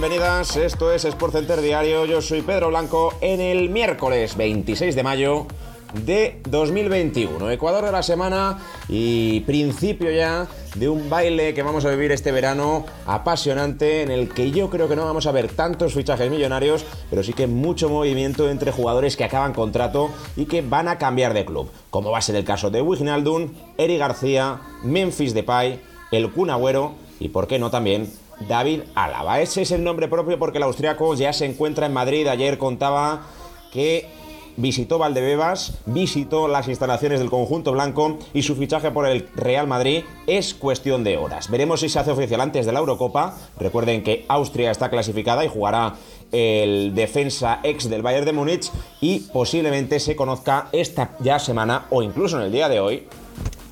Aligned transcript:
Bienvenidas. 0.00 0.56
Esto 0.56 0.92
es 0.92 1.04
Sport 1.04 1.34
Center 1.34 1.60
Diario. 1.60 2.04
Yo 2.04 2.20
soy 2.20 2.42
Pedro 2.42 2.66
Blanco 2.68 3.14
en 3.20 3.40
el 3.40 3.70
miércoles 3.70 4.36
26 4.36 4.96
de 4.96 5.02
mayo 5.04 5.46
de 6.04 6.40
2021. 6.48 7.48
Ecuador 7.52 7.84
de 7.84 7.92
la 7.92 8.02
semana 8.02 8.58
y 8.88 9.38
principio 9.42 10.10
ya 10.10 10.48
de 10.74 10.88
un 10.88 11.08
baile 11.08 11.54
que 11.54 11.62
vamos 11.62 11.84
a 11.84 11.90
vivir 11.90 12.10
este 12.10 12.32
verano 12.32 12.84
apasionante 13.06 14.02
en 14.02 14.10
el 14.10 14.30
que 14.30 14.50
yo 14.50 14.68
creo 14.68 14.88
que 14.88 14.96
no 14.96 15.04
vamos 15.04 15.28
a 15.28 15.32
ver 15.32 15.46
tantos 15.52 15.94
fichajes 15.94 16.28
millonarios, 16.28 16.84
pero 17.08 17.22
sí 17.22 17.32
que 17.32 17.46
mucho 17.46 17.88
movimiento 17.88 18.50
entre 18.50 18.72
jugadores 18.72 19.16
que 19.16 19.22
acaban 19.22 19.52
contrato 19.52 20.10
y 20.34 20.46
que 20.46 20.60
van 20.60 20.88
a 20.88 20.98
cambiar 20.98 21.34
de 21.34 21.44
club, 21.44 21.70
como 21.90 22.10
va 22.10 22.18
a 22.18 22.22
ser 22.22 22.34
el 22.34 22.44
caso 22.44 22.68
de 22.68 22.82
Wijnaldum, 22.82 23.52
Eri 23.78 23.96
García, 23.96 24.60
Memphis 24.82 25.34
Depay, 25.34 25.80
el 26.10 26.32
Kun 26.32 26.50
Agüero 26.50 26.94
y 27.20 27.28
por 27.28 27.46
qué 27.46 27.60
no 27.60 27.70
también 27.70 28.10
David 28.48 28.82
Álava. 28.94 29.40
Ese 29.40 29.62
es 29.62 29.70
el 29.70 29.84
nombre 29.84 30.08
propio 30.08 30.38
porque 30.38 30.58
el 30.58 30.64
austriaco 30.64 31.14
ya 31.14 31.32
se 31.32 31.46
encuentra 31.46 31.86
en 31.86 31.92
Madrid. 31.92 32.26
Ayer 32.26 32.58
contaba 32.58 33.22
que 33.72 34.08
visitó 34.56 34.98
Valdebebas, 34.98 35.78
visitó 35.86 36.48
las 36.48 36.68
instalaciones 36.68 37.18
del 37.18 37.30
conjunto 37.30 37.72
blanco 37.72 38.18
y 38.32 38.42
su 38.42 38.54
fichaje 38.54 38.90
por 38.90 39.06
el 39.06 39.28
Real 39.34 39.66
Madrid 39.66 40.04
es 40.26 40.54
cuestión 40.54 41.04
de 41.04 41.16
horas. 41.16 41.50
Veremos 41.50 41.80
si 41.80 41.88
se 41.88 41.98
hace 41.98 42.12
oficial 42.12 42.40
antes 42.40 42.66
de 42.66 42.72
la 42.72 42.78
Eurocopa. 42.78 43.36
Recuerden 43.58 44.02
que 44.02 44.24
Austria 44.28 44.70
está 44.70 44.90
clasificada 44.90 45.44
y 45.44 45.48
jugará 45.48 45.94
el 46.32 46.94
defensa 46.94 47.60
ex 47.62 47.88
del 47.88 48.02
Bayern 48.02 48.26
de 48.26 48.32
Múnich 48.32 48.70
y 49.00 49.20
posiblemente 49.20 50.00
se 50.00 50.16
conozca 50.16 50.68
esta 50.72 51.16
ya 51.20 51.38
semana 51.38 51.86
o 51.90 52.02
incluso 52.02 52.38
en 52.38 52.44
el 52.44 52.52
día 52.52 52.68
de 52.68 52.80
hoy 52.80 53.06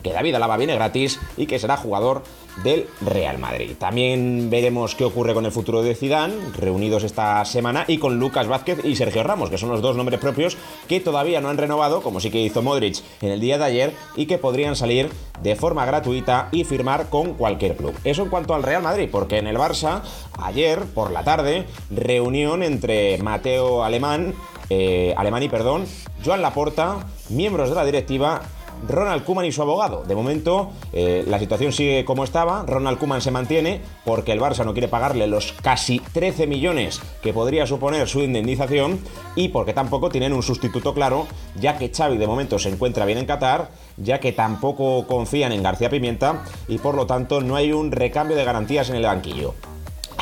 que 0.02 0.12
David 0.12 0.34
Alaba 0.34 0.56
viene 0.56 0.74
gratis 0.74 1.20
y 1.36 1.46
que 1.46 1.58
será 1.58 1.76
jugador 1.76 2.22
del 2.62 2.86
Real 3.00 3.38
Madrid. 3.38 3.72
También 3.78 4.48
veremos 4.50 4.94
qué 4.94 5.04
ocurre 5.04 5.34
con 5.34 5.46
el 5.46 5.52
futuro 5.52 5.82
de 5.82 5.94
Zidane, 5.94 6.34
reunidos 6.56 7.04
esta 7.04 7.44
semana, 7.44 7.84
y 7.88 7.98
con 7.98 8.18
Lucas 8.18 8.46
Vázquez 8.46 8.84
y 8.84 8.96
Sergio 8.96 9.22
Ramos, 9.22 9.50
que 9.50 9.58
son 9.58 9.70
los 9.70 9.82
dos 9.82 9.96
nombres 9.96 10.20
propios 10.20 10.56
que 10.88 11.00
todavía 11.00 11.40
no 11.40 11.48
han 11.48 11.58
renovado, 11.58 12.02
como 12.02 12.20
sí 12.20 12.30
que 12.30 12.40
hizo 12.40 12.62
Modric 12.62 13.02
en 13.20 13.30
el 13.30 13.40
día 13.40 13.58
de 13.58 13.64
ayer, 13.64 13.92
y 14.16 14.26
que 14.26 14.38
podrían 14.38 14.76
salir 14.76 15.10
de 15.42 15.56
forma 15.56 15.84
gratuita 15.84 16.48
y 16.52 16.64
firmar 16.64 17.08
con 17.08 17.34
cualquier 17.34 17.76
club. 17.76 17.94
Eso 18.04 18.22
en 18.22 18.28
cuanto 18.28 18.54
al 18.54 18.62
Real 18.62 18.82
Madrid, 18.82 19.08
porque 19.10 19.38
en 19.38 19.46
el 19.46 19.56
Barça, 19.56 20.02
ayer 20.38 20.80
por 20.94 21.10
la 21.10 21.24
tarde, 21.24 21.66
reunión 21.90 22.62
entre 22.62 23.18
Mateo 23.18 23.82
Alemán, 23.82 24.34
eh, 24.70 25.14
Alemani, 25.16 25.48
perdón, 25.48 25.84
Joan 26.24 26.42
Laporta, 26.42 27.06
miembros 27.28 27.68
de 27.68 27.74
la 27.74 27.84
directiva 27.84 28.42
Ronald 28.88 29.24
Kuman 29.24 29.44
y 29.44 29.52
su 29.52 29.62
abogado. 29.62 30.04
De 30.04 30.14
momento, 30.14 30.70
eh, 30.92 31.24
la 31.26 31.38
situación 31.38 31.72
sigue 31.72 32.04
como 32.04 32.24
estaba. 32.24 32.64
Ronald 32.66 32.98
Kuman 32.98 33.20
se 33.20 33.30
mantiene 33.30 33.80
porque 34.04 34.32
el 34.32 34.40
Barça 34.40 34.64
no 34.64 34.72
quiere 34.72 34.88
pagarle 34.88 35.26
los 35.26 35.52
casi 35.52 36.00
13 36.00 36.46
millones 36.46 37.00
que 37.22 37.32
podría 37.32 37.66
suponer 37.66 38.08
su 38.08 38.20
indemnización 38.20 39.00
y 39.36 39.48
porque 39.48 39.72
tampoco 39.72 40.08
tienen 40.08 40.32
un 40.32 40.42
sustituto 40.42 40.94
claro, 40.94 41.26
ya 41.56 41.78
que 41.78 41.90
Xavi 41.90 42.18
de 42.18 42.26
momento 42.26 42.58
se 42.58 42.68
encuentra 42.68 43.06
bien 43.06 43.18
en 43.18 43.26
Qatar, 43.26 43.70
ya 43.96 44.20
que 44.20 44.32
tampoco 44.32 45.06
confían 45.06 45.52
en 45.52 45.62
García 45.62 45.90
Pimienta 45.90 46.44
y 46.68 46.78
por 46.78 46.94
lo 46.94 47.06
tanto 47.06 47.40
no 47.40 47.56
hay 47.56 47.72
un 47.72 47.92
recambio 47.92 48.36
de 48.36 48.44
garantías 48.44 48.90
en 48.90 48.96
el 48.96 49.04
banquillo. 49.04 49.54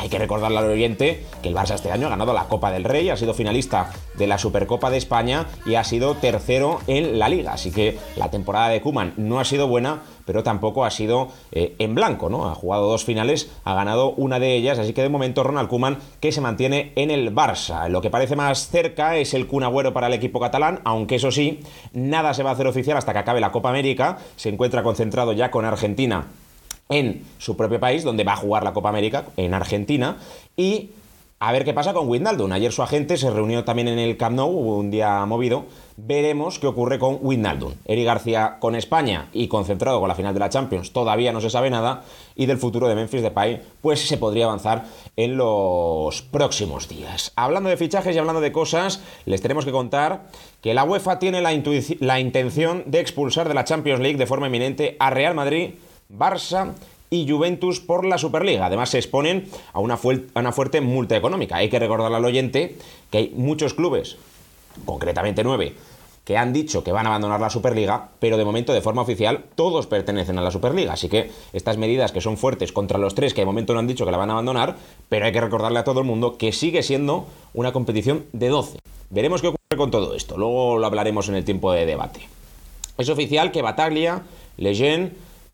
Hay 0.01 0.09
que 0.09 0.17
recordarle 0.17 0.57
al 0.57 0.67
oyente 0.67 1.23
que 1.43 1.49
el 1.49 1.55
Barça 1.55 1.75
este 1.75 1.91
año 1.91 2.07
ha 2.07 2.09
ganado 2.09 2.33
la 2.33 2.45
Copa 2.45 2.71
del 2.71 2.85
Rey, 2.85 3.09
ha 3.11 3.17
sido 3.17 3.35
finalista 3.35 3.91
de 4.17 4.25
la 4.25 4.39
Supercopa 4.39 4.89
de 4.89 4.97
España 4.97 5.45
y 5.63 5.75
ha 5.75 5.83
sido 5.83 6.15
tercero 6.15 6.79
en 6.87 7.19
la 7.19 7.29
Liga. 7.29 7.53
Así 7.53 7.71
que 7.71 7.99
la 8.15 8.31
temporada 8.31 8.69
de 8.69 8.81
Kuman 8.81 9.13
no 9.17 9.39
ha 9.39 9.45
sido 9.45 9.67
buena, 9.67 10.01
pero 10.25 10.41
tampoco 10.41 10.85
ha 10.85 10.89
sido 10.89 11.27
eh, 11.51 11.75
en 11.77 11.93
blanco, 11.93 12.29
¿no? 12.29 12.49
Ha 12.49 12.55
jugado 12.55 12.89
dos 12.89 13.05
finales, 13.05 13.51
ha 13.63 13.75
ganado 13.75 14.09
una 14.13 14.39
de 14.39 14.55
ellas, 14.55 14.79
así 14.79 14.91
que 14.93 15.03
de 15.03 15.09
momento 15.09 15.43
Ronald 15.43 15.69
Kuman 15.69 15.99
que 16.19 16.31
se 16.31 16.41
mantiene 16.41 16.93
en 16.95 17.11
el 17.11 17.31
Barça. 17.31 17.87
Lo 17.87 18.01
que 18.01 18.09
parece 18.09 18.35
más 18.35 18.69
cerca 18.69 19.17
es 19.17 19.35
el 19.35 19.45
Kun 19.45 19.63
para 19.93 20.07
el 20.07 20.13
equipo 20.13 20.39
catalán, 20.39 20.79
aunque 20.83 21.17
eso 21.17 21.29
sí, 21.29 21.59
nada 21.93 22.33
se 22.33 22.41
va 22.41 22.49
a 22.49 22.53
hacer 22.53 22.65
oficial 22.65 22.97
hasta 22.97 23.13
que 23.13 23.19
acabe 23.19 23.39
la 23.39 23.51
Copa 23.51 23.69
América. 23.69 24.17
Se 24.35 24.49
encuentra 24.49 24.81
concentrado 24.81 25.31
ya 25.33 25.51
con 25.51 25.63
Argentina 25.63 26.25
en 26.91 27.23
su 27.39 27.57
propio 27.57 27.79
país, 27.79 28.03
donde 28.03 28.23
va 28.23 28.33
a 28.33 28.37
jugar 28.37 28.63
la 28.63 28.73
Copa 28.73 28.89
América, 28.89 29.25
en 29.37 29.55
Argentina, 29.55 30.17
y 30.55 30.91
a 31.43 31.51
ver 31.51 31.65
qué 31.65 31.73
pasa 31.73 31.91
con 31.91 32.07
Wijnaldum. 32.07 32.51
Ayer 32.51 32.71
su 32.71 32.83
agente 32.83 33.17
se 33.17 33.31
reunió 33.31 33.63
también 33.63 33.87
en 33.87 33.97
el 33.97 34.15
Camp 34.15 34.35
Nou, 34.35 34.47
hubo 34.47 34.77
un 34.77 34.91
día 34.91 35.25
movido. 35.25 35.65
Veremos 35.97 36.59
qué 36.59 36.67
ocurre 36.67 36.99
con 36.99 37.17
Wijnaldum. 37.19 37.73
Eri 37.85 38.03
García 38.03 38.57
con 38.59 38.75
España 38.75 39.27
y 39.33 39.47
concentrado 39.47 39.99
con 39.99 40.07
la 40.07 40.13
final 40.13 40.35
de 40.35 40.39
la 40.39 40.49
Champions, 40.49 40.93
todavía 40.93 41.33
no 41.33 41.41
se 41.41 41.49
sabe 41.49 41.71
nada. 41.71 42.03
Y 42.35 42.45
del 42.45 42.59
futuro 42.59 42.87
de 42.87 42.93
Memphis 42.93 43.23
Depay, 43.23 43.59
pues 43.81 44.07
se 44.07 44.17
podría 44.17 44.45
avanzar 44.45 44.85
en 45.15 45.35
los 45.35 46.21
próximos 46.21 46.87
días. 46.87 47.31
Hablando 47.35 47.69
de 47.69 47.77
fichajes 47.77 48.15
y 48.15 48.19
hablando 48.19 48.41
de 48.41 48.51
cosas, 48.51 49.01
les 49.25 49.41
tenemos 49.41 49.65
que 49.65 49.71
contar 49.71 50.27
que 50.61 50.75
la 50.75 50.83
UEFA 50.83 51.17
tiene 51.17 51.41
la, 51.41 51.59
la 52.01 52.19
intención 52.19 52.83
de 52.85 52.99
expulsar 52.99 53.47
de 53.47 53.55
la 53.55 53.65
Champions 53.65 53.99
League 53.99 54.19
de 54.19 54.27
forma 54.27 54.45
eminente 54.45 54.95
a 54.99 55.09
Real 55.09 55.33
Madrid 55.33 55.71
Barça 56.17 56.73
y 57.09 57.29
Juventus 57.29 57.79
por 57.79 58.05
la 58.05 58.17
Superliga. 58.17 58.65
Además, 58.65 58.89
se 58.89 58.97
exponen 58.97 59.49
a 59.73 59.79
una, 59.79 59.97
fuerte 59.97 60.81
multa 60.81 61.17
económica. 61.17 61.57
Hay 61.57 61.69
que 61.69 61.79
recordarle 61.79 62.17
al 62.17 62.25
oyente 62.25 62.77
que 63.09 63.17
hay 63.17 63.33
muchos 63.35 63.73
clubes, 63.73 64.17
concretamente 64.85 65.43
nueve, 65.43 65.75
que 66.23 66.37
han 66.37 66.53
dicho 66.53 66.83
que 66.83 66.93
van 66.93 67.05
a 67.07 67.09
abandonar 67.09 67.41
la 67.41 67.49
Superliga, 67.49 68.09
pero 68.19 68.37
de 68.37 68.45
momento, 68.45 68.71
de 68.71 68.81
forma 68.81 69.01
oficial, 69.01 69.43
todos 69.55 69.87
pertenecen 69.87 70.37
a 70.37 70.41
la 70.41 70.51
Superliga. 70.51 70.93
Así 70.93 71.09
que 71.09 71.31
estas 71.51 71.77
medidas 71.77 72.13
que 72.13 72.21
son 72.21 72.37
fuertes 72.37 72.71
contra 72.71 72.97
los 72.97 73.13
tres 73.13 73.33
que 73.33 73.41
de 73.41 73.45
momento 73.45 73.73
no 73.73 73.79
han 73.79 73.87
dicho 73.87 74.05
que 74.05 74.11
la 74.11 74.17
van 74.17 74.29
a 74.29 74.33
abandonar, 74.33 74.77
pero 75.09 75.25
hay 75.25 75.33
que 75.33 75.41
recordarle 75.41 75.79
a 75.79 75.83
todo 75.83 75.99
el 75.99 76.05
mundo 76.05 76.37
que 76.37 76.53
sigue 76.53 76.81
siendo 76.81 77.27
una 77.53 77.73
competición 77.73 78.25
de 78.31 78.47
12. 78.47 78.79
Veremos 79.09 79.41
qué 79.41 79.47
ocurre 79.47 79.77
con 79.77 79.91
todo 79.91 80.15
esto. 80.15 80.37
Luego 80.37 80.77
lo 80.77 80.87
hablaremos 80.87 81.27
en 81.27 81.35
el 81.35 81.43
tiempo 81.43 81.73
de 81.73 81.85
debate. 81.85 82.21
Es 82.97 83.09
oficial 83.09 83.51
que 83.51 83.61
Bataglia, 83.61 84.21
Lejeune, 84.55 85.11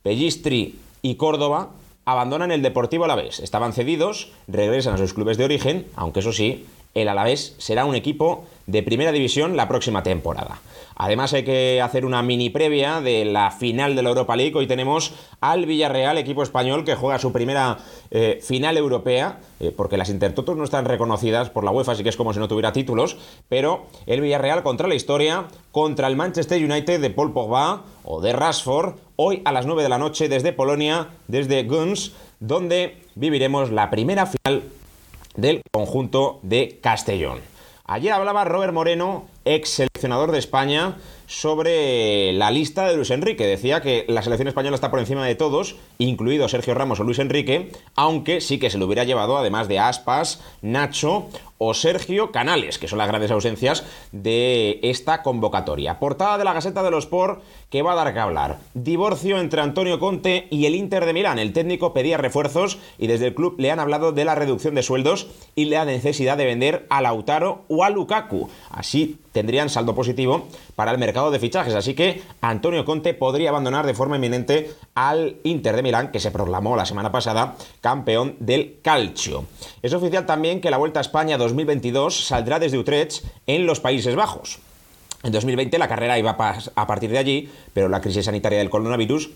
Pellistri 0.07 0.75
y 1.01 1.16
Córdoba 1.16 1.72
abandonan 2.06 2.53
el 2.53 2.62
Deportivo 2.62 3.03
Alavés. 3.03 3.41
Estaban 3.41 3.73
cedidos, 3.73 4.31
regresan 4.47 4.94
a 4.94 4.97
sus 4.97 5.13
clubes 5.13 5.38
de 5.38 5.44
origen, 5.44 5.85
aunque 5.97 6.22
eso 6.22 6.31
sí, 6.31 6.66
el 6.94 7.09
Alavés 7.09 7.56
será 7.57 7.84
un 7.84 7.94
equipo 7.94 8.45
de 8.68 8.83
primera 8.83 9.12
división 9.12 9.57
la 9.57 9.68
próxima 9.68 10.04
temporada. 10.04 10.62
Además 10.95 11.33
hay 11.33 11.44
que 11.44 11.81
hacer 11.81 12.06
una 12.06 12.24
mini 12.24 12.50
previa 12.50 13.01
de 13.01 13.25
la 13.25 13.51
final 13.51 13.98
de 13.98 14.01
la 14.01 14.09
Europa 14.09 14.38
League. 14.38 14.56
Hoy 14.56 14.65
tenemos 14.65 15.13
al 15.42 15.65
Villarreal, 15.65 16.18
equipo 16.18 16.42
español 16.42 16.86
que 16.86 16.95
juega 16.95 17.19
su 17.19 17.33
primera 17.33 17.77
eh, 18.10 18.39
final 18.42 18.77
europea, 18.77 19.42
eh, 19.60 19.74
porque 19.75 19.98
las 19.98 20.10
Intertotos 20.10 20.56
no 20.56 20.63
están 20.63 20.86
reconocidas 20.86 21.50
por 21.50 21.65
la 21.65 21.71
UEFA, 21.71 21.92
así 21.92 22.03
que 22.03 22.10
es 22.10 22.18
como 22.18 22.33
si 22.33 22.39
no 22.39 22.48
tuviera 22.48 22.71
títulos, 22.71 23.18
pero 23.50 23.88
el 24.06 24.21
Villarreal 24.21 24.63
contra 24.63 24.88
la 24.88 24.95
historia, 24.95 25.48
contra 25.74 26.07
el 26.07 26.15
Manchester 26.15 26.63
United 26.63 27.01
de 27.01 27.10
Paul 27.10 27.33
Pogba 27.33 27.83
o 28.06 28.21
de 28.21 28.31
Rashford, 28.31 28.95
hoy 29.18 29.42
a 29.46 29.52
las 29.52 29.66
9 29.66 29.84
de 29.84 29.90
la 29.90 29.98
noche 29.98 30.30
desde 30.30 30.54
Polonia, 30.54 31.10
desde 31.28 31.64
Guns, 31.64 32.14
donde 32.40 32.98
viviremos 33.16 33.72
la 33.72 33.90
primera 33.90 34.28
final 34.28 34.64
del 35.36 35.62
conjunto 35.72 36.40
de 36.44 36.80
Castellón. 36.81 37.40
Ayer 37.86 38.14
hablaba 38.14 38.46
Robert 38.46 38.74
Moreno 38.74 39.28
ex 39.44 39.81
seleccionador 39.98 40.32
de 40.32 40.38
España, 40.38 40.96
sobre 41.28 42.32
la 42.34 42.52
lista 42.52 42.88
de 42.88 42.96
Luis 42.96 43.12
Enrique. 43.12 43.46
Decía 43.46 43.82
que 43.82 44.06
la 44.08 44.22
selección 44.22 44.48
española 44.48 44.76
está 44.76 44.90
por 44.90 45.00
encima 45.00 45.26
de 45.26 45.36
todos, 45.36 45.76
incluido 45.98 46.48
Sergio 46.48 46.74
Ramos 46.74 47.00
o 47.00 47.04
Luis 47.04 47.20
Enrique, 47.20 47.72
aunque 47.96 48.40
sí 48.42 48.60
que 48.60 48.70
se 48.70 48.78
lo 48.78 48.86
hubiera 48.86 49.04
llevado, 49.04 49.38
además 49.38 49.68
de 49.68 49.80
Aspas, 49.80 50.42
Nacho 50.62 51.28
o 51.60 51.74
Sergio 51.74 52.32
Canales, 52.32 52.78
que 52.78 52.88
son 52.88 53.00
las 53.00 53.08
grandes 53.08 53.32
ausencias 53.32 53.84
de 54.12 54.80
esta 54.84 55.24
convocatoria. 55.24 56.00
Portada 56.00 56.38
de 56.38 56.44
la 56.44 56.54
Gaceta 56.54 56.84
de 56.84 56.92
los 56.92 57.06
Sport 57.06 57.42
que 57.70 57.82
va 57.82 57.94
a 57.94 57.96
dar 57.96 58.14
que 58.14 58.20
hablar. 58.20 58.60
Divorcio 58.74 59.40
entre 59.40 59.62
Antonio 59.62 60.00
Conte 60.00 60.48
y 60.52 60.66
el 60.66 60.76
Inter 60.76 61.06
de 61.06 61.14
Milán. 61.14 61.40
El 61.40 61.54
técnico 61.54 61.94
pedía 61.94 62.18
refuerzos 62.18 62.78
y 62.98 63.08
desde 63.08 63.28
el 63.28 63.36
club 63.36 63.56
le 63.58 63.72
han 63.72 63.80
hablado 63.80 64.12
de 64.12 64.24
la 64.24 64.36
reducción 64.36 64.76
de 64.76 64.84
sueldos 64.84 65.28
y 65.56 65.66
la 65.66 65.84
necesidad 65.84 66.38
de 66.38 66.46
vender 66.46 66.86
a 66.90 67.02
Lautaro 67.02 67.64
o 67.68 67.84
a 67.84 67.90
Lukaku. 67.90 68.50
Así 68.70 69.18
tendrían 69.32 69.70
saldo 69.70 69.87
positivo 69.95 70.48
para 70.75 70.92
el 70.92 70.98
mercado 70.98 71.31
de 71.31 71.39
fichajes. 71.39 71.75
Así 71.75 71.94
que 71.94 72.22
Antonio 72.42 72.86
Conte 72.86 73.13
podría 73.13 73.50
abandonar 73.50 73.86
de 73.86 73.94
forma 73.94 74.16
inminente 74.16 74.72
al 74.95 75.38
Inter 75.44 75.75
de 75.75 75.84
Milán, 75.84 76.12
que 76.12 76.19
se 76.19 76.31
proclamó 76.31 76.75
la 76.75 76.86
semana 76.86 77.12
pasada 77.12 77.56
campeón 77.81 78.36
del 78.39 78.80
Calcio. 78.81 79.45
Es 79.81 79.94
oficial 79.94 80.25
también 80.25 80.62
que 80.62 80.72
la 80.72 80.78
Vuelta 80.78 81.00
a 81.00 81.01
España 81.01 81.38
2022 81.38 82.28
saldrá 82.28 82.60
desde 82.60 82.78
Utrecht 82.78 83.24
en 83.45 83.66
los 83.66 83.80
Países 83.80 84.16
Bajos. 84.16 84.60
En 85.24 85.31
2020 85.31 85.78
la 85.78 85.88
carrera 85.88 86.19
iba 86.19 86.38
a 86.75 86.88
partir 86.88 87.10
de 87.10 87.18
allí, 87.18 87.51
pero 87.74 87.89
la 87.89 88.01
crisis 88.01 88.25
sanitaria 88.25 88.60
del 88.60 88.69
coronavirus 88.69 89.31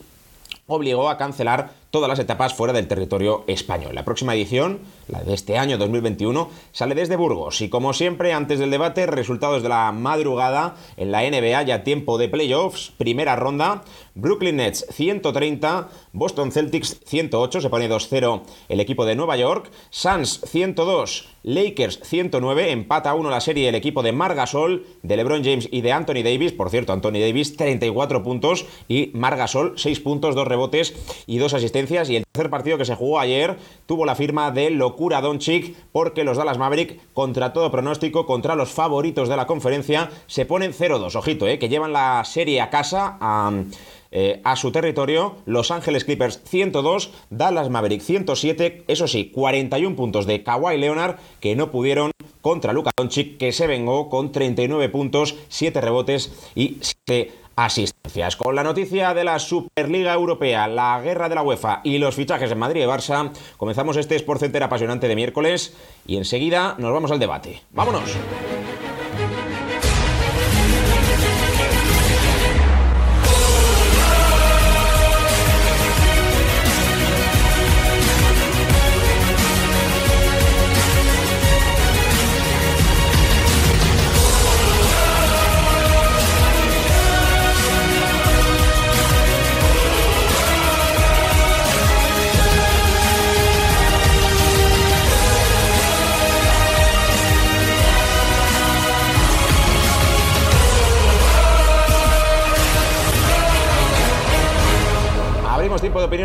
obligó 0.68 1.10
a 1.10 1.18
cancelar 1.18 1.81
todas 1.92 2.08
las 2.08 2.20
etapas 2.20 2.54
fuera 2.54 2.74
del 2.74 2.88
territorio 2.88 3.44
español. 3.48 3.94
La 3.94 4.06
próxima 4.06 4.34
edición, 4.34 4.80
la 5.10 5.22
de 5.24 5.34
este 5.34 5.58
año 5.58 5.78
2021, 5.78 6.50
sale 6.72 6.96
desde 6.96 7.18
Burgos 7.18 7.60
y 7.62 7.70
como 7.70 7.94
siempre 7.94 8.32
antes 8.32 8.60
del 8.60 8.72
debate, 8.72 9.06
resultados 9.06 9.62
de 9.62 9.70
la 9.70 9.92
madrugada 9.92 10.76
en 10.96 11.12
la 11.12 11.22
NBA 11.22 11.64
ya 11.64 11.84
tiempo 11.84 12.18
de 12.18 12.30
playoffs, 12.30 12.94
primera 12.98 13.36
ronda, 13.36 13.84
Brooklyn 14.16 14.56
Nets 14.56 14.86
130, 14.90 15.90
Boston 16.14 16.52
Celtics 16.52 17.02
108, 17.06 17.60
se 17.60 17.70
pone 17.70 17.90
2-0 17.90 18.42
el 18.70 18.80
equipo 18.80 19.06
de 19.06 19.16
Nueva 19.16 19.36
York, 19.36 19.70
Suns 19.90 20.42
102, 20.46 21.28
Lakers 21.44 22.00
109, 22.04 22.72
empata 22.72 23.14
1 23.14 23.30
la 23.30 23.42
serie 23.42 23.68
el 23.68 23.76
equipo 23.76 24.02
de 24.02 24.14
Margasol, 24.14 24.86
de 25.04 25.18
LeBron 25.18 25.44
James 25.44 25.68
y 25.72 25.82
de 25.82 25.92
Anthony 25.92 26.24
Davis, 26.24 26.54
por 26.54 26.70
cierto, 26.70 26.94
Anthony 26.94 27.20
Davis 27.20 27.58
34 27.58 28.24
puntos 28.24 28.66
y 28.88 29.12
Margasol 29.14 29.74
6 29.76 30.00
puntos, 30.00 30.36
2 30.36 30.48
rebotes 30.48 30.94
y 31.26 31.38
2 31.38 31.54
asistencias 31.54 31.81
y 31.90 32.16
el 32.16 32.26
tercer 32.32 32.52
partido 32.52 32.78
que 32.78 32.86
se 32.86 32.96
jugó 32.96 33.20
ayer 33.20 33.58
tuvo 33.88 34.06
la 34.06 34.16
firma 34.16 34.52
de 34.52 34.70
Locura 34.70 35.20
Doncic 35.20 35.76
porque 35.92 36.24
los 36.24 36.38
Dallas 36.38 36.60
Maverick, 36.60 37.00
contra 37.14 37.54
todo 37.54 37.72
pronóstico, 37.72 38.28
contra 38.28 38.56
los 38.56 38.70
favoritos 38.70 39.30
de 39.30 39.36
la 39.36 39.48
conferencia, 39.48 40.12
se 40.28 40.46
ponen 40.46 40.74
0-2. 40.74 41.16
Ojito, 41.16 41.48
eh, 41.48 41.58
que 41.58 41.70
llevan 41.70 41.94
la 41.94 42.24
serie 42.24 42.62
a 42.62 42.70
casa 42.70 43.18
a... 43.20 43.52
Eh, 44.14 44.42
su 44.58 44.74
territorio, 44.74 45.38
Los 45.46 45.72
Ángeles 45.72 46.04
Clippers 46.04 46.42
102, 46.44 47.12
Dallas 47.30 47.70
Maverick 47.70 48.02
107, 48.02 48.84
eso 48.90 49.08
sí, 49.08 49.32
41 49.34 49.96
puntos 49.96 50.26
de 50.26 50.44
Kawhi 50.44 50.78
Leonard 50.78 51.16
que 51.40 51.56
no 51.56 51.72
pudieron 51.72 52.12
contra 52.42 52.74
Luka 52.74 52.92
Doncic 52.98 53.38
que 53.38 53.54
se 53.54 53.68
vengó 53.68 54.10
con 54.10 54.34
39 54.34 54.90
puntos, 54.90 55.36
7 55.48 55.80
rebotes 55.80 56.34
y 56.56 56.78
7 56.82 57.32
asistencias. 57.66 58.36
Con 58.36 58.56
la 58.56 58.64
noticia 58.64 59.14
de 59.14 59.24
la 59.24 59.40
Superliga 59.40 60.14
Europea, 60.14 60.68
la 60.68 61.00
guerra 61.02 61.30
de 61.30 61.36
la 61.36 61.44
UEFA 61.44 61.82
y 61.84 61.98
los 61.98 62.16
fichajes 62.16 62.52
en 62.52 62.60
Madrid 62.60 62.84
y 62.84 62.86
Barça, 62.86 63.32
comenzamos 63.58 63.98
este 63.98 64.16
Sport 64.16 64.42
Center 64.42 64.64
apasionante 64.64 65.08
de 65.08 65.16
miércoles 65.16 65.76
y 66.06 66.18
enseguida 66.18 66.76
nos 66.78 66.92
vamos 66.92 67.12
al 67.12 67.20
debate. 67.20 67.62
¡Vámonos! 67.72 68.18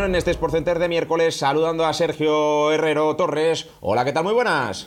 En 0.06 0.14
este 0.14 0.32
Sportcenter 0.32 0.78
de 0.78 0.88
miércoles, 0.88 1.36
saludando 1.36 1.84
a 1.84 1.92
Sergio 1.92 2.70
Herrero 2.70 3.16
Torres. 3.16 3.66
Hola, 3.80 4.04
¿qué 4.04 4.12
tal? 4.12 4.22
Muy 4.22 4.34
buenas. 4.34 4.86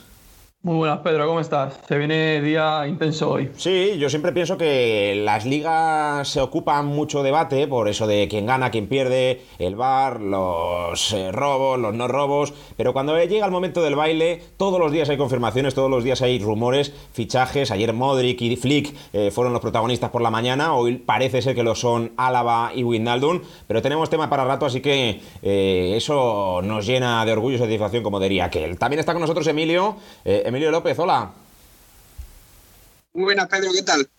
Muy 0.62 0.76
buenas, 0.76 1.00
Pedro, 1.00 1.26
¿cómo 1.26 1.40
estás? 1.40 1.80
Se 1.88 1.98
viene 1.98 2.42
día 2.42 2.86
intenso 2.86 3.32
hoy. 3.32 3.50
Sí, 3.56 3.98
yo 3.98 4.10
siempre 4.10 4.34
pienso 4.34 4.58
que 4.58 5.16
las 5.24 5.46
ligas 5.46 6.28
se 6.28 6.42
ocupan 6.42 6.86
mucho 6.86 7.24
debate 7.24 7.66
por 7.66 7.88
eso 7.88 8.08
de 8.08 8.28
quién 8.28 8.46
gana, 8.46 8.70
quién 8.70 8.88
pierde, 8.88 9.42
el 9.58 9.78
bar, 9.78 10.20
los 10.20 11.14
eh, 11.14 11.32
robos, 11.32 11.80
los 11.80 11.96
no 11.96 12.10
robos, 12.10 12.54
pero 12.76 12.92
cuando 12.92 13.18
llega 13.24 13.46
el 13.46 13.54
momento 13.54 13.82
del 13.82 13.96
baile, 13.96 14.44
todos 14.58 14.82
los 14.82 14.92
días 14.92 15.08
hay 15.08 15.16
confirmaciones, 15.16 15.76
todos 15.76 15.90
los 15.90 16.04
días 16.04 16.22
hay 16.22 16.40
rumores, 16.40 16.94
fichajes. 17.14 17.72
Ayer 17.72 17.94
Modric 17.94 18.42
y 18.42 18.58
Flick 18.58 18.94
eh, 19.14 19.32
fueron 19.32 19.54
los 19.54 19.62
protagonistas 19.62 20.10
por 20.10 20.22
la 20.22 20.30
mañana, 20.30 20.74
hoy 20.74 20.98
parece 20.98 21.42
ser 21.42 21.56
que 21.56 21.64
lo 21.64 21.74
son 21.74 22.12
Álava 22.18 22.74
y 22.76 22.84
Wijnaldum, 22.84 23.40
pero 23.66 23.82
tenemos 23.82 24.10
tema 24.10 24.30
para 24.30 24.44
rato, 24.44 24.66
así 24.66 24.82
que 24.82 25.22
eh, 25.42 25.94
eso 25.96 26.60
nos 26.62 26.86
llena 26.86 27.24
de 27.24 27.32
orgullo 27.32 27.56
y 27.56 27.60
satisfacción, 27.60 28.04
como 28.04 28.20
diría 28.20 28.44
aquel. 28.44 28.78
También 28.78 29.00
está 29.00 29.14
con 29.14 29.22
nosotros 29.22 29.48
Emilio. 29.48 29.96
Emilio 30.50 30.72
López, 30.72 30.98
hola. 30.98 31.30
Muy 33.14 33.24
buenas, 33.24 33.48
Pedro, 33.50 33.70
¿qué 33.72 33.84
tal? 33.84 34.10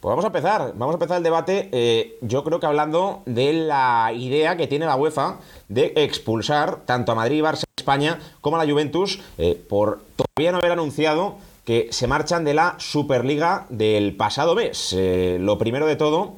Pues 0.00 0.10
vamos 0.10 0.24
a 0.24 0.28
empezar, 0.28 0.72
vamos 0.76 0.92
a 0.92 0.96
empezar 0.96 1.16
el 1.16 1.24
debate, 1.24 1.68
eh, 1.72 2.18
yo 2.20 2.44
creo 2.44 2.60
que 2.60 2.66
hablando 2.66 3.22
de 3.26 3.52
la 3.52 4.12
idea 4.14 4.56
que 4.56 4.68
tiene 4.68 4.86
la 4.86 4.94
UEFA 4.94 5.40
de 5.68 5.92
expulsar 5.96 6.82
tanto 6.86 7.10
a 7.10 7.14
Madrid, 7.16 7.42
Barça, 7.42 7.64
España 7.76 8.20
como 8.40 8.56
a 8.56 8.64
la 8.64 8.70
Juventus 8.70 9.18
eh, 9.38 9.60
por 9.68 10.02
todavía 10.14 10.52
no 10.52 10.58
haber 10.58 10.70
anunciado 10.70 11.38
que 11.64 11.88
se 11.90 12.06
marchan 12.06 12.44
de 12.44 12.54
la 12.54 12.76
Superliga 12.78 13.66
del 13.68 14.14
pasado 14.14 14.54
mes. 14.54 14.94
Eh, 14.96 15.38
lo 15.40 15.58
primero 15.58 15.86
de 15.86 15.96
todo, 15.96 16.34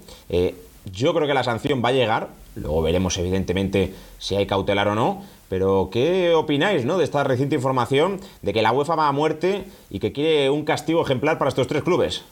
yo 0.90 1.14
creo 1.14 1.26
que 1.26 1.34
la 1.34 1.44
sanción 1.44 1.82
va 1.84 1.90
a 1.90 1.92
llegar, 1.92 2.28
luego 2.54 2.80
veremos 2.80 3.18
evidentemente 3.18 3.94
si 4.18 4.36
hay 4.36 4.46
cautelar 4.46 4.88
o 4.88 4.94
no, 4.94 5.22
pero, 5.48 5.90
¿qué 5.92 6.32
opináis 6.34 6.84
¿no? 6.84 6.98
de 6.98 7.04
esta 7.04 7.24
reciente 7.24 7.54
información 7.54 8.20
de 8.42 8.52
que 8.52 8.62
la 8.62 8.72
UEFA 8.72 8.94
va 8.94 9.08
a 9.08 9.12
muerte 9.12 9.64
y 9.90 9.98
que 9.98 10.12
quiere 10.12 10.50
un 10.50 10.64
castigo 10.64 11.02
ejemplar 11.02 11.38
para 11.38 11.48
estos 11.48 11.66
tres 11.66 11.82
clubes? 11.82 12.24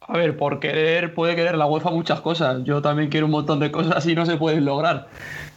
A 0.00 0.16
ver, 0.16 0.36
por 0.36 0.58
querer, 0.58 1.14
puede 1.14 1.36
querer 1.36 1.56
la 1.56 1.66
UEFA 1.66 1.90
muchas 1.90 2.20
cosas. 2.20 2.64
Yo 2.64 2.82
también 2.82 3.08
quiero 3.08 3.26
un 3.26 3.32
montón 3.32 3.60
de 3.60 3.70
cosas 3.70 4.04
y 4.06 4.14
no 4.14 4.26
se 4.26 4.36
pueden 4.36 4.64
lograr. 4.64 5.08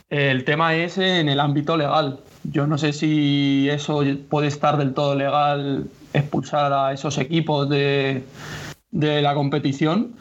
El 0.09 0.45
tema 0.45 0.75
es 0.75 0.97
en 0.97 1.29
el 1.29 1.39
ámbito 1.39 1.77
legal. 1.77 2.19
Yo 2.43 2.67
no 2.67 2.77
sé 2.77 2.93
si 2.93 3.67
eso 3.71 4.03
puede 4.29 4.47
estar 4.47 4.77
del 4.77 4.93
todo 4.93 5.15
legal 5.15 5.87
expulsar 6.13 6.71
a 6.71 6.93
esos 6.93 7.17
equipos 7.17 7.67
de, 7.69 8.23
de 8.91 9.21
la 9.21 9.33
competición 9.33 10.15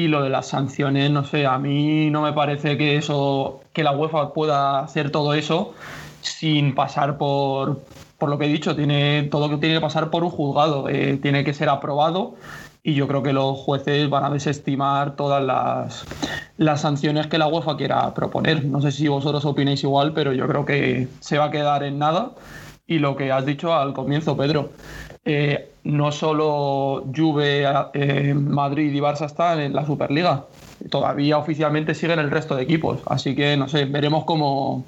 y 0.00 0.08
lo 0.08 0.22
de 0.22 0.30
las 0.30 0.46
sanciones, 0.48 1.10
no 1.10 1.24
sé, 1.24 1.44
a 1.44 1.58
mí 1.58 2.08
no 2.08 2.22
me 2.22 2.32
parece 2.32 2.78
que 2.78 2.96
eso, 2.96 3.60
que 3.74 3.84
la 3.84 3.92
UEFA 3.92 4.32
pueda 4.32 4.80
hacer 4.80 5.10
todo 5.10 5.34
eso 5.34 5.74
sin 6.22 6.74
pasar 6.74 7.18
por, 7.18 7.82
por 8.16 8.30
lo 8.30 8.38
que 8.38 8.46
he 8.46 8.48
dicho, 8.48 8.74
tiene 8.74 9.24
todo 9.24 9.50
que 9.50 9.58
tiene 9.58 9.74
que 9.74 9.80
pasar 9.82 10.08
por 10.08 10.24
un 10.24 10.30
juzgado, 10.30 10.88
eh, 10.88 11.18
tiene 11.20 11.44
que 11.44 11.52
ser 11.52 11.68
aprobado 11.68 12.34
y 12.82 12.94
yo 12.94 13.06
creo 13.08 13.22
que 13.22 13.34
los 13.34 13.58
jueces 13.58 14.08
van 14.08 14.24
a 14.24 14.30
desestimar 14.30 15.16
todas 15.16 15.44
las, 15.44 16.06
las 16.56 16.80
sanciones 16.80 17.26
que 17.26 17.36
la 17.36 17.46
UEFA 17.46 17.76
quiera 17.76 18.14
proponer. 18.14 18.64
No 18.64 18.80
sé 18.80 18.92
si 18.92 19.06
vosotros 19.06 19.44
opináis 19.44 19.82
igual, 19.82 20.14
pero 20.14 20.32
yo 20.32 20.48
creo 20.48 20.64
que 20.64 21.08
se 21.20 21.36
va 21.36 21.46
a 21.46 21.50
quedar 21.50 21.82
en 21.82 21.98
nada. 21.98 22.30
Y 22.90 22.98
lo 22.98 23.14
que 23.14 23.30
has 23.30 23.46
dicho 23.46 23.72
al 23.72 23.94
comienzo, 23.94 24.36
Pedro, 24.36 24.70
eh, 25.24 25.70
no 25.84 26.10
solo 26.10 27.04
Juve, 27.16 27.64
eh, 27.94 28.34
Madrid 28.34 28.92
y 28.92 28.98
Barça 28.98 29.26
están 29.26 29.60
en 29.60 29.72
la 29.72 29.86
Superliga. 29.86 30.46
todavía 30.90 31.38
oficialmente 31.38 31.94
siguen 31.94 32.18
el 32.18 32.32
resto 32.32 32.56
de 32.56 32.64
equipos. 32.64 32.98
Así 33.06 33.36
que 33.36 33.56
no 33.56 33.68
sé, 33.68 33.84
veremos 33.84 34.24
cómo, 34.24 34.86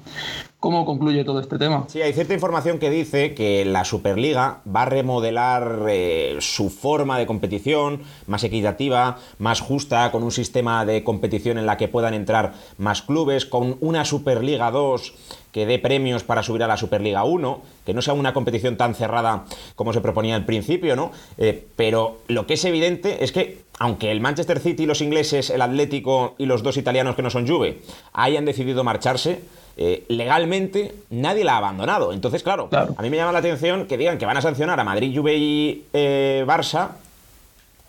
cómo 0.59 0.85
concluye 0.85 1.23
todo 1.23 1.39
este 1.39 1.57
tema. 1.57 1.85
Sí, 1.87 2.01
hay 2.01 2.11
cierta 2.11 2.33
información 2.33 2.77
que 2.77 2.89
dice 2.89 3.35
que 3.35 3.63
la 3.63 3.85
Superliga 3.85 4.61
va 4.67 4.81
a 4.81 4.85
remodelar 4.85 5.85
eh, 5.87 6.35
su 6.41 6.69
forma 6.69 7.17
de 7.17 7.25
competición 7.25 8.01
más 8.27 8.43
equitativa, 8.43 9.17
más 9.37 9.61
justa, 9.61 10.11
con 10.11 10.23
un 10.23 10.31
sistema 10.31 10.83
de 10.83 11.05
competición 11.05 11.57
en 11.57 11.65
la 11.65 11.77
que 11.77 11.87
puedan 11.87 12.15
entrar 12.15 12.53
más 12.77 13.01
clubes, 13.01 13.45
con 13.45 13.77
una 13.79 14.03
Superliga 14.03 14.71
2 14.71 15.42
que 15.53 15.67
dé 15.67 15.79
premios 15.79 16.23
para 16.23 16.43
subir 16.43 16.63
a 16.63 16.67
la 16.67 16.75
Superliga 16.75 17.23
1, 17.23 17.61
que 17.85 17.93
no 17.93 18.01
sea 18.01 18.15
una 18.15 18.33
competición 18.33 18.75
tan 18.75 18.95
cerrada 18.95 19.45
como 19.75 19.93
se 19.93 20.01
proponía 20.01 20.35
al 20.35 20.45
principio, 20.45 20.95
¿no? 20.95 21.11
Eh, 21.37 21.65
pero 21.75 22.17
lo 22.27 22.47
que 22.47 22.55
es 22.55 22.65
evidente 22.65 23.23
es 23.23 23.31
que, 23.31 23.59
aunque 23.77 24.11
el 24.11 24.19
Manchester 24.19 24.59
City, 24.59 24.87
los 24.87 25.01
ingleses, 25.01 25.51
el 25.51 25.61
Atlético 25.61 26.33
y 26.39 26.47
los 26.47 26.63
dos 26.63 26.75
italianos 26.77 27.15
que 27.15 27.21
no 27.21 27.29
son 27.29 27.47
Juve 27.47 27.81
hayan 28.13 28.45
decidido 28.45 28.83
marcharse, 28.83 29.41
eh, 29.77 30.03
legalmente 30.07 30.95
nadie 31.11 31.43
la 31.43 31.53
ha 31.53 31.57
abandonado. 31.57 32.13
Entonces, 32.13 32.41
claro, 32.41 32.69
a 32.71 33.01
mí 33.01 33.09
me 33.11 33.17
llama 33.17 33.31
la 33.31 33.39
atención 33.39 33.85
que 33.85 33.97
digan 33.97 34.17
que 34.17 34.25
van 34.25 34.37
a 34.37 34.41
sancionar 34.41 34.79
a 34.79 34.83
Madrid, 34.83 35.15
Juve 35.15 35.35
y 35.37 35.85
eh, 35.93 36.43
Barça 36.47 36.93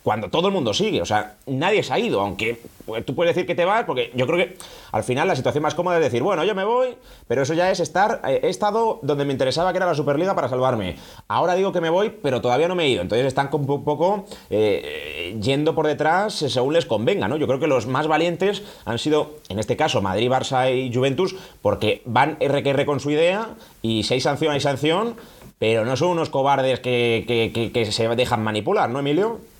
cuando 0.04 0.28
todo 0.28 0.48
el 0.48 0.54
mundo 0.54 0.74
sigue. 0.74 1.00
O 1.00 1.06
sea, 1.06 1.36
nadie 1.46 1.82
se 1.82 1.90
ha 1.94 1.98
ido, 1.98 2.20
aunque 2.20 2.60
pues, 2.84 3.06
tú 3.06 3.14
puedes 3.14 3.34
decir 3.34 3.46
que 3.46 3.54
te 3.54 3.64
vas, 3.64 3.84
porque 3.84 4.12
yo 4.14 4.26
creo 4.26 4.36
que 4.36 4.58
al 4.92 5.02
final 5.02 5.26
la 5.26 5.34
situación 5.34 5.62
más 5.62 5.74
cómoda 5.74 5.96
es 5.96 6.04
decir, 6.04 6.22
bueno, 6.22 6.44
yo 6.44 6.54
me 6.54 6.62
voy, 6.62 6.94
pero 7.26 7.40
eso 7.40 7.54
ya 7.54 7.70
es 7.70 7.80
estar, 7.80 8.20
eh, 8.28 8.40
he 8.42 8.50
estado 8.50 9.00
donde 9.02 9.24
me 9.24 9.32
interesaba 9.32 9.72
que 9.72 9.78
era 9.78 9.86
la 9.86 9.94
Superliga 9.94 10.34
para 10.34 10.50
salvarme. 10.50 10.96
Ahora 11.26 11.54
digo 11.54 11.72
que 11.72 11.80
me 11.80 11.88
voy, 11.88 12.10
pero 12.10 12.42
todavía 12.42 12.68
no 12.68 12.74
me 12.74 12.84
he 12.84 12.90
ido. 12.90 13.00
Entonces 13.00 13.26
están 13.26 13.48
un 13.50 13.66
poco 13.66 14.26
eh, 14.50 15.38
yendo 15.40 15.74
por 15.74 15.86
detrás 15.86 16.34
según 16.34 16.74
les 16.74 16.84
convenga, 16.84 17.26
¿no? 17.26 17.38
Yo 17.38 17.46
creo 17.46 17.58
que 17.58 17.66
los 17.66 17.86
más 17.86 18.06
valientes 18.06 18.62
han 18.84 18.98
sido, 18.98 19.36
en 19.48 19.58
este 19.58 19.74
caso, 19.74 20.02
Madrid, 20.02 20.30
Barça 20.30 20.70
y 20.70 20.94
Juventus, 20.94 21.34
porque 21.62 22.02
van 22.04 22.36
RQR 22.46 22.84
con 22.84 23.00
su 23.00 23.10
idea 23.10 23.54
y 23.80 24.02
si 24.02 24.12
hay 24.12 24.20
sanción, 24.20 24.52
hay 24.52 24.60
sanción, 24.60 25.16
pero 25.58 25.86
no 25.86 25.96
son 25.96 26.10
unos 26.10 26.28
cobardes 26.28 26.80
que 26.80 27.88
se 27.90 28.08
dejan 28.16 28.42
manipular, 28.42 28.90
¿no, 28.90 28.98
Emilio? 28.98 29.53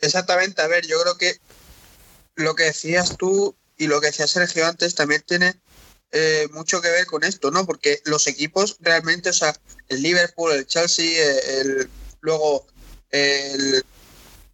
Exactamente, 0.00 0.62
a 0.62 0.66
ver, 0.66 0.86
yo 0.86 1.00
creo 1.00 1.16
que 1.16 1.38
lo 2.36 2.54
que 2.54 2.64
decías 2.64 3.16
tú 3.16 3.56
y 3.76 3.86
lo 3.86 4.00
que 4.00 4.08
decía 4.08 4.26
Sergio 4.26 4.66
antes 4.66 4.94
también 4.94 5.22
tiene 5.26 5.60
eh, 6.12 6.48
mucho 6.52 6.80
que 6.80 6.90
ver 6.90 7.06
con 7.06 7.24
esto, 7.24 7.50
¿no? 7.50 7.66
Porque 7.66 8.00
los 8.04 8.26
equipos 8.26 8.76
realmente, 8.80 9.30
o 9.30 9.32
sea, 9.32 9.58
el 9.88 10.02
Liverpool, 10.02 10.52
el 10.52 10.66
Chelsea, 10.66 11.04
eh, 11.04 11.60
el, 11.60 11.90
luego 12.20 12.66
el, 13.10 13.84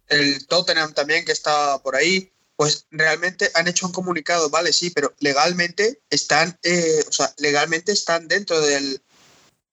el 0.07 0.47
Tottenham 0.47 0.93
también 0.93 1.23
que 1.25 1.31
está 1.31 1.77
por 1.79 1.95
ahí, 1.95 2.31
pues 2.55 2.85
realmente 2.91 3.49
han 3.55 3.67
hecho 3.67 3.87
un 3.87 3.91
comunicado, 3.91 4.49
vale, 4.49 4.73
sí, 4.73 4.91
pero 4.91 5.13
legalmente 5.19 6.01
están, 6.09 6.59
eh, 6.63 7.03
o 7.07 7.11
sea, 7.11 7.33
legalmente 7.37 7.91
están 7.91 8.27
dentro 8.27 8.59
del, 8.61 9.01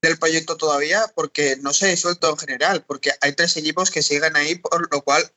del 0.00 0.18
proyecto 0.18 0.56
todavía 0.56 1.10
porque 1.14 1.56
no 1.56 1.72
se 1.72 1.86
ha 1.86 1.88
disuelto 1.88 2.30
en 2.30 2.38
general, 2.38 2.84
porque 2.86 3.12
hay 3.20 3.32
tres 3.32 3.56
equipos 3.56 3.90
que 3.90 4.02
siguen 4.02 4.36
ahí, 4.36 4.54
por 4.54 4.92
lo 4.92 5.02
cual 5.02 5.30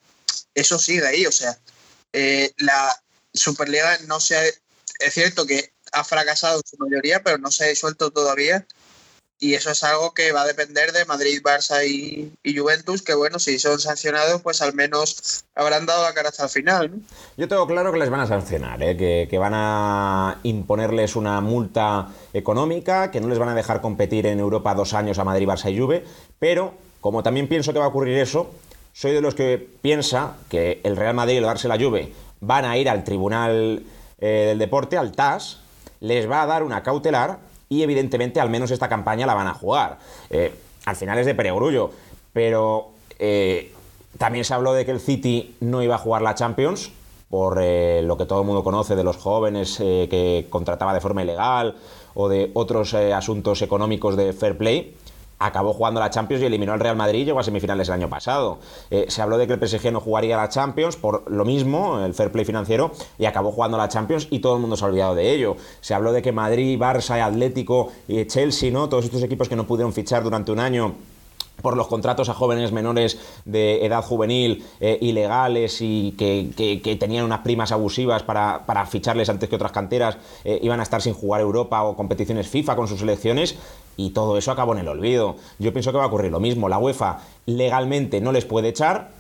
eso 0.54 0.80
sigue 0.80 1.06
ahí. 1.06 1.26
O 1.26 1.32
sea, 1.32 1.58
eh, 2.14 2.52
la 2.58 2.96
Superliga 3.34 3.98
no 4.08 4.20
se 4.20 4.38
ha. 4.38 4.44
Es 5.00 5.14
cierto 5.14 5.46
que 5.46 5.72
ha 5.92 6.04
fracasado 6.04 6.58
en 6.58 6.64
su 6.66 6.78
mayoría, 6.78 7.24
pero 7.24 7.38
no 7.38 7.52
se 7.52 7.66
ha 7.66 7.68
disuelto 7.68 8.12
todavía. 8.12 8.66
Y 9.44 9.56
eso 9.56 9.72
es 9.72 9.84
algo 9.84 10.14
que 10.14 10.32
va 10.32 10.44
a 10.44 10.46
depender 10.46 10.92
de 10.92 11.04
Madrid, 11.06 11.42
Barça 11.44 11.84
y, 11.84 12.32
Juventus, 12.46 13.02
que 13.02 13.16
bueno, 13.16 13.40
si 13.40 13.58
son 13.58 13.80
sancionados, 13.80 14.44
pues 14.44 14.62
al 14.62 14.76
menos 14.76 15.44
habrán 15.56 15.88
dado 15.88 16.04
la 16.04 16.14
cara 16.14 16.30
hasta 16.30 16.44
el 16.44 16.50
final. 16.52 16.92
Yo 17.38 17.48
tengo 17.48 17.66
claro 17.66 17.92
que 17.92 17.98
les 17.98 18.12
van 18.12 18.20
a 18.20 18.28
sancionar, 18.28 18.84
¿eh? 18.84 18.96
que, 18.96 19.28
que, 19.28 19.38
van 19.40 19.54
a 19.56 20.40
imponerles 20.44 21.16
una 21.16 21.42
multa 21.42 22.10
económica, 22.34 23.10
que 23.10 23.20
no 23.20 23.30
les 23.30 23.40
van 23.40 23.50
a 23.50 23.56
dejar 23.56 23.82
competir 23.82 24.28
en 24.28 24.40
Europa 24.40 24.76
dos 24.76 24.94
años 24.94 25.18
a 25.18 25.24
Madrid, 25.24 25.48
Barça 25.48 25.74
y 25.74 25.80
Juve, 25.80 26.06
pero 26.38 26.76
como 27.00 27.24
también 27.24 27.48
pienso 27.48 27.74
que 27.74 27.80
va 27.80 27.86
a 27.86 27.90
ocurrir 27.90 28.20
eso, 28.20 28.52
soy 28.94 29.12
de 29.12 29.22
los 29.22 29.36
que 29.36 29.70
piensa 29.82 30.36
que 30.50 30.82
el 30.84 30.98
Real 30.98 31.16
Madrid 31.16 31.36
y 31.36 31.38
el 31.38 31.46
Barça 31.46 31.68
la 31.68 31.80
Juve 31.80 32.12
van 32.42 32.66
a 32.66 32.78
ir 32.78 32.90
al 32.90 33.04
Tribunal 33.04 33.84
eh, 34.20 34.46
del 34.50 34.60
Deporte, 34.60 34.98
al 34.98 35.12
TAS, 35.12 35.60
les 36.02 36.30
va 36.30 36.42
a 36.42 36.46
dar 36.46 36.64
una 36.64 36.84
cautelar 36.84 37.40
y 37.70 37.84
evidentemente 37.84 38.42
al 38.42 38.50
menos 38.50 38.72
esta 38.72 38.90
campaña 38.90 39.26
la 39.26 39.34
van 39.34 39.48
a 39.48 39.54
jugar. 39.54 40.00
Eh, 40.30 40.54
al 40.86 40.96
final 40.96 41.18
es 41.20 41.26
de 41.26 41.36
perogrullo, 41.36 41.92
pero 42.34 42.90
eh, 43.20 43.72
también 44.18 44.44
se 44.44 44.54
habló 44.54 44.74
de 44.74 44.86
que 44.86 44.92
el 44.92 45.00
City 45.00 45.56
no 45.62 45.82
iba 45.82 45.96
a 45.96 46.00
jugar 46.00 46.22
la 46.22 46.36
Champions 46.36 46.92
por 47.30 47.56
lo 47.56 48.18
que 48.18 48.26
todo 48.26 48.42
el 48.42 48.46
mundo 48.46 48.62
conoce 48.62 48.94
de 48.94 49.06
los 49.06 49.16
jóvenes 49.16 49.78
que 49.78 50.48
contrataba 50.50 50.94
de 50.94 51.00
forma 51.00 51.24
ilegal 51.24 51.78
o 52.14 52.28
de 52.28 52.52
otros 52.56 52.94
asuntos 52.94 53.62
económicos 53.62 54.18
de 54.18 54.34
fair 54.34 54.58
play 54.58 54.98
acabó 55.42 55.74
jugando 55.74 56.00
la 56.00 56.10
Champions 56.10 56.44
y 56.44 56.46
eliminó 56.46 56.74
al 56.74 56.80
Real 56.80 56.96
Madrid 56.96 57.22
y 57.22 57.26
llegó 57.26 57.40
a 57.40 57.44
semifinales 57.44 57.88
el 57.90 57.96
año 57.96 58.10
pasado. 58.10 58.60
Eh, 58.90 59.06
se 59.10 59.22
habló 59.22 59.38
de 59.38 59.48
que 59.48 59.54
el 59.54 59.68
PSG 59.68 59.92
no 59.92 60.00
jugaría 60.00 60.38
la 60.38 60.50
Champions 60.50 60.96
por 60.96 61.30
lo 61.32 61.46
mismo, 61.46 62.00
el 62.04 62.14
fair 62.14 62.32
play 62.32 62.46
financiero, 62.46 62.92
y 63.18 63.26
acabó 63.26 63.52
jugando 63.52 63.78
la 63.78 63.90
Champions 63.90 64.28
y 64.30 64.40
todo 64.40 64.56
el 64.56 64.62
mundo 64.62 64.78
se 64.78 64.86
ha 64.86 64.88
olvidado 64.88 65.16
de 65.16 65.32
ello. 65.32 65.56
Se 65.82 65.94
habló 65.94 66.14
de 66.14 66.22
que 66.22 66.32
Madrid, 66.32 66.80
Barça, 66.80 67.22
Atlético 67.22 67.92
y 68.08 68.26
Chelsea, 68.26 68.72
¿no? 68.72 68.88
Todos 68.90 69.06
estos 69.06 69.24
equipos 69.24 69.50
que 69.50 69.56
no 69.56 69.66
pudieron 69.66 69.94
fichar 69.94 70.24
durante 70.24 70.52
un 70.52 70.60
año 70.60 70.96
por 71.62 71.78
los 71.78 71.88
contratos 71.88 72.30
a 72.30 72.34
jóvenes 72.34 72.72
menores 72.72 73.20
de 73.46 73.86
edad 73.86 74.04
juvenil 74.04 74.66
eh, 74.80 74.98
ilegales 75.02 75.78
y 75.82 76.14
que, 76.18 76.98
tenían 77.00 77.26
unas 77.26 77.40
primas 77.40 77.72
abusivas 77.72 78.24
para, 78.24 78.86
ficharles 78.86 79.30
antes 79.30 79.50
que 79.50 79.56
otras 79.56 79.72
canteras, 79.72 80.18
eh, 80.44 80.60
iban 80.62 80.80
a 80.80 80.84
estar 80.84 81.02
sin 81.02 81.14
jugar 81.14 81.42
Europa 81.42 81.84
o 81.84 81.96
competiciones 81.96 82.48
FIFA 82.48 82.76
con 82.76 82.88
sus 82.88 83.00
selecciones 83.00 83.56
y 83.98 84.12
todo 84.12 84.38
eso 84.38 84.52
acabó 84.52 84.74
en 84.74 84.80
el 84.80 84.88
olvido. 84.88 85.36
Yo 85.60 85.74
pienso 85.74 85.92
que 85.92 85.98
va 85.98 86.06
a 86.06 86.08
ocurrir 86.08 86.32
lo 86.32 86.40
mismo. 86.40 86.70
La 86.70 86.78
UEFA 86.78 87.20
legalmente 87.46 88.22
no 88.22 88.32
les 88.32 88.46
puede 88.46 88.70
echar, 88.70 89.12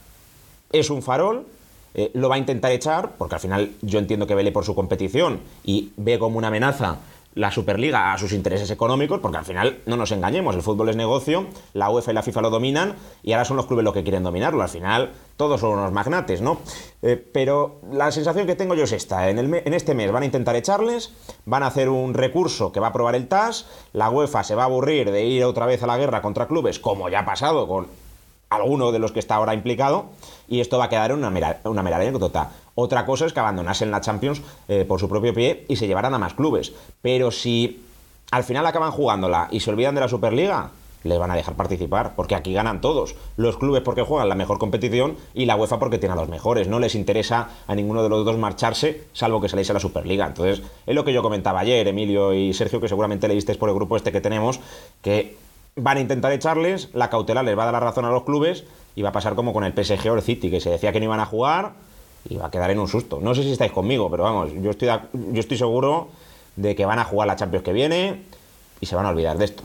es 0.71 0.89
un 0.89 1.01
farol, 1.01 1.45
eh, 1.93 2.11
lo 2.13 2.29
va 2.29 2.35
a 2.35 2.37
intentar 2.37 2.71
echar, 2.71 3.11
porque 3.17 3.35
al 3.35 3.41
final 3.41 3.71
yo 3.81 3.99
entiendo 3.99 4.25
que 4.25 4.35
vele 4.35 4.51
por 4.51 4.63
su 4.63 4.75
competición 4.75 5.41
y 5.63 5.91
ve 5.97 6.17
como 6.17 6.37
una 6.37 6.47
amenaza 6.47 6.99
la 7.33 7.51
Superliga 7.51 8.13
a 8.13 8.17
sus 8.17 8.33
intereses 8.33 8.69
económicos, 8.71 9.19
porque 9.19 9.37
al 9.37 9.45
final 9.45 9.79
no 9.85 9.95
nos 9.95 10.11
engañemos, 10.11 10.55
el 10.55 10.61
fútbol 10.61 10.89
es 10.89 10.95
negocio, 10.95 11.45
la 11.73 11.89
UEFA 11.89 12.11
y 12.11 12.13
la 12.15 12.23
FIFA 12.23 12.41
lo 12.41 12.49
dominan 12.49 12.95
y 13.23 13.33
ahora 13.33 13.45
son 13.45 13.57
los 13.57 13.67
clubes 13.67 13.85
los 13.85 13.93
que 13.93 14.03
quieren 14.03 14.23
dominarlo. 14.23 14.61
Al 14.61 14.69
final 14.69 15.11
todos 15.37 15.61
son 15.61 15.71
unos 15.71 15.91
magnates, 15.91 16.41
¿no? 16.41 16.59
Eh, 17.01 17.15
pero 17.33 17.79
la 17.91 18.11
sensación 18.11 18.47
que 18.47 18.55
tengo 18.55 18.75
yo 18.75 18.83
es 18.83 18.91
esta, 18.91 19.29
en, 19.29 19.39
en 19.39 19.73
este 19.73 19.95
mes 19.95 20.11
van 20.11 20.23
a 20.23 20.25
intentar 20.25 20.55
echarles, 20.55 21.13
van 21.45 21.63
a 21.63 21.67
hacer 21.67 21.89
un 21.89 22.13
recurso 22.13 22.71
que 22.71 22.79
va 22.79 22.87
a 22.87 22.89
aprobar 22.89 23.15
el 23.15 23.27
TAS, 23.27 23.67
la 23.93 24.09
UEFA 24.09 24.43
se 24.43 24.55
va 24.55 24.63
a 24.63 24.65
aburrir 24.65 25.11
de 25.11 25.25
ir 25.25 25.43
otra 25.43 25.65
vez 25.65 25.81
a 25.83 25.87
la 25.87 25.97
guerra 25.97 26.21
contra 26.21 26.47
clubes, 26.47 26.79
como 26.79 27.09
ya 27.09 27.19
ha 27.19 27.25
pasado 27.25 27.67
con 27.67 27.87
alguno 28.51 28.91
de 28.91 28.99
los 28.99 29.11
que 29.11 29.19
está 29.19 29.35
ahora 29.35 29.55
implicado, 29.55 30.09
y 30.47 30.59
esto 30.59 30.77
va 30.77 30.85
a 30.85 30.89
quedar 30.89 31.11
en 31.11 31.17
una 31.17 31.29
mera, 31.29 31.61
una 31.63 31.81
anécdota. 31.81 32.51
Otra 32.75 33.05
cosa 33.05 33.25
es 33.25 33.33
que 33.33 33.39
abandonasen 33.39 33.89
la 33.89 34.01
Champions 34.01 34.41
eh, 34.67 34.85
por 34.87 34.99
su 34.99 35.09
propio 35.09 35.33
pie 35.33 35.65
y 35.67 35.77
se 35.77 35.87
llevaran 35.87 36.13
a 36.13 36.19
más 36.19 36.33
clubes. 36.33 36.73
Pero 37.01 37.31
si 37.31 37.81
al 38.29 38.43
final 38.43 38.65
acaban 38.65 38.91
jugándola 38.91 39.47
y 39.51 39.61
se 39.61 39.69
olvidan 39.69 39.95
de 39.95 40.01
la 40.01 40.07
Superliga, 40.09 40.71
les 41.03 41.17
van 41.17 41.31
a 41.31 41.35
dejar 41.35 41.55
participar, 41.55 42.13
porque 42.15 42.35
aquí 42.35 42.53
ganan 42.53 42.81
todos. 42.81 43.15
Los 43.37 43.57
clubes 43.57 43.81
porque 43.81 44.03
juegan 44.03 44.29
la 44.29 44.35
mejor 44.35 44.59
competición 44.59 45.15
y 45.33 45.45
la 45.45 45.55
UEFA 45.55 45.79
porque 45.79 45.97
tiene 45.97 46.13
a 46.13 46.15
los 46.15 46.29
mejores. 46.29 46.67
No 46.67 46.79
les 46.79 46.95
interesa 46.95 47.49
a 47.67 47.75
ninguno 47.75 48.03
de 48.03 48.09
los 48.09 48.25
dos 48.25 48.37
marcharse, 48.37 49.05
salvo 49.13 49.41
que 49.41 49.49
se 49.49 49.57
a 49.57 49.73
la 49.73 49.79
Superliga. 49.79 50.27
Entonces, 50.27 50.61
es 50.85 50.95
lo 50.95 51.03
que 51.05 51.13
yo 51.13 51.23
comentaba 51.23 51.61
ayer, 51.61 51.87
Emilio 51.87 52.33
y 52.33 52.53
Sergio, 52.53 52.81
que 52.81 52.89
seguramente 52.89 53.27
leísteis 53.27 53.57
por 53.57 53.69
el 53.69 53.75
grupo 53.75 53.95
este 53.95 54.11
que 54.11 54.21
tenemos, 54.21 54.59
que 55.01 55.37
van 55.75 55.97
a 55.97 56.01
intentar 56.01 56.31
echarles, 56.31 56.89
la 56.93 57.09
cautelar 57.09 57.45
les 57.45 57.57
va 57.57 57.63
a 57.63 57.65
dar 57.65 57.73
la 57.73 57.79
razón 57.79 58.05
a 58.05 58.11
los 58.11 58.23
clubes 58.23 58.65
y 58.95 59.01
va 59.01 59.09
a 59.09 59.13
pasar 59.13 59.35
como 59.35 59.53
con 59.53 59.63
el 59.63 59.73
PSG 59.73 60.09
o 60.09 60.15
el 60.15 60.21
City, 60.21 60.49
que 60.49 60.59
se 60.59 60.69
decía 60.69 60.91
que 60.91 60.99
no 60.99 61.05
iban 61.05 61.19
a 61.19 61.25
jugar 61.25 61.73
y 62.27 62.35
va 62.35 62.47
a 62.47 62.51
quedar 62.51 62.71
en 62.71 62.79
un 62.79 62.87
susto. 62.87 63.19
No 63.21 63.33
sé 63.33 63.43
si 63.43 63.51
estáis 63.51 63.71
conmigo, 63.71 64.09
pero 64.11 64.23
vamos, 64.23 64.51
yo 64.53 64.71
estoy, 64.71 64.89
yo 65.13 65.39
estoy 65.39 65.57
seguro 65.57 66.09
de 66.55 66.75
que 66.75 66.85
van 66.85 66.99
a 66.99 67.05
jugar 67.05 67.27
la 67.27 67.35
Champions 67.35 67.63
que 67.63 67.73
viene 67.73 68.23
y 68.79 68.85
se 68.85 68.95
van 68.95 69.05
a 69.05 69.09
olvidar 69.09 69.37
de 69.37 69.45
esto. 69.45 69.63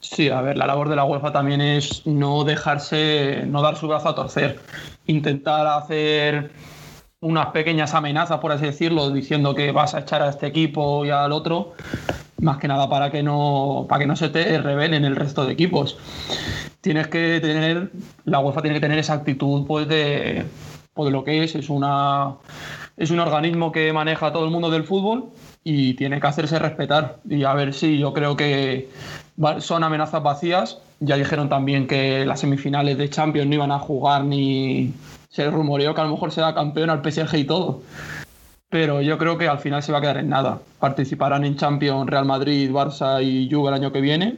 Sí, 0.00 0.28
a 0.28 0.42
ver, 0.42 0.58
la 0.58 0.66
labor 0.66 0.88
de 0.90 0.96
la 0.96 1.04
UEFA 1.04 1.32
también 1.32 1.62
es 1.62 2.06
no 2.06 2.44
dejarse, 2.44 3.44
no 3.46 3.62
dar 3.62 3.76
su 3.76 3.88
brazo 3.88 4.10
a 4.10 4.14
torcer, 4.14 4.60
intentar 5.06 5.66
hacer 5.66 6.50
unas 7.24 7.46
pequeñas 7.46 7.94
amenazas, 7.94 8.38
por 8.38 8.52
así 8.52 8.66
decirlo, 8.66 9.10
diciendo 9.10 9.54
que 9.54 9.72
vas 9.72 9.94
a 9.94 10.00
echar 10.00 10.20
a 10.20 10.28
este 10.28 10.46
equipo 10.46 11.06
y 11.06 11.10
al 11.10 11.32
otro, 11.32 11.72
más 12.38 12.58
que 12.58 12.68
nada 12.68 12.86
para 12.90 13.10
que 13.10 13.22
no, 13.22 13.86
para 13.88 14.00
que 14.00 14.06
no 14.06 14.14
se 14.14 14.28
te 14.28 14.58
revelen 14.58 15.06
el 15.06 15.16
resto 15.16 15.46
de 15.46 15.54
equipos. 15.54 15.96
Tienes 16.82 17.08
que 17.08 17.40
tener, 17.40 17.90
la 18.26 18.40
UEFA 18.40 18.60
tiene 18.60 18.76
que 18.76 18.82
tener 18.82 18.98
esa 18.98 19.14
actitud 19.14 19.66
pues 19.66 19.88
de, 19.88 20.44
pues, 20.92 21.06
de 21.06 21.12
lo 21.12 21.24
que 21.24 21.42
es, 21.42 21.54
es 21.54 21.70
una 21.70 22.34
es 22.98 23.10
un 23.10 23.18
organismo 23.18 23.72
que 23.72 23.90
maneja 23.92 24.30
todo 24.30 24.44
el 24.44 24.50
mundo 24.50 24.70
del 24.70 24.84
fútbol 24.84 25.30
y 25.64 25.94
tiene 25.94 26.20
que 26.20 26.26
hacerse 26.26 26.58
respetar. 26.58 27.20
Y 27.28 27.44
a 27.44 27.54
ver 27.54 27.72
si 27.72 27.98
yo 27.98 28.12
creo 28.12 28.36
que 28.36 28.90
son 29.58 29.82
amenazas 29.82 30.22
vacías. 30.22 30.78
Ya 31.00 31.16
dijeron 31.16 31.48
también 31.48 31.86
que 31.86 32.24
las 32.24 32.40
semifinales 32.40 32.98
de 32.98 33.10
Champions 33.10 33.48
no 33.48 33.54
iban 33.54 33.72
a 33.72 33.78
jugar 33.78 34.24
ni 34.24 34.92
Se 35.34 35.50
rumoreó 35.50 35.96
que 35.96 36.00
a 36.00 36.04
lo 36.04 36.10
mejor 36.10 36.30
será 36.30 36.54
campeón 36.54 36.90
al 36.90 37.02
PSG 37.02 37.34
y 37.38 37.44
todo. 37.44 37.82
Pero 38.68 39.02
yo 39.02 39.18
creo 39.18 39.36
que 39.36 39.48
al 39.48 39.58
final 39.58 39.82
se 39.82 39.90
va 39.90 39.98
a 39.98 40.00
quedar 40.00 40.18
en 40.18 40.28
nada. 40.28 40.60
Participarán 40.78 41.44
en 41.44 41.56
Champions 41.56 42.08
Real 42.08 42.24
Madrid, 42.24 42.70
Barça 42.70 43.20
y 43.20 43.52
Juve 43.52 43.70
el 43.70 43.74
año 43.74 43.90
que 43.90 44.00
viene. 44.00 44.36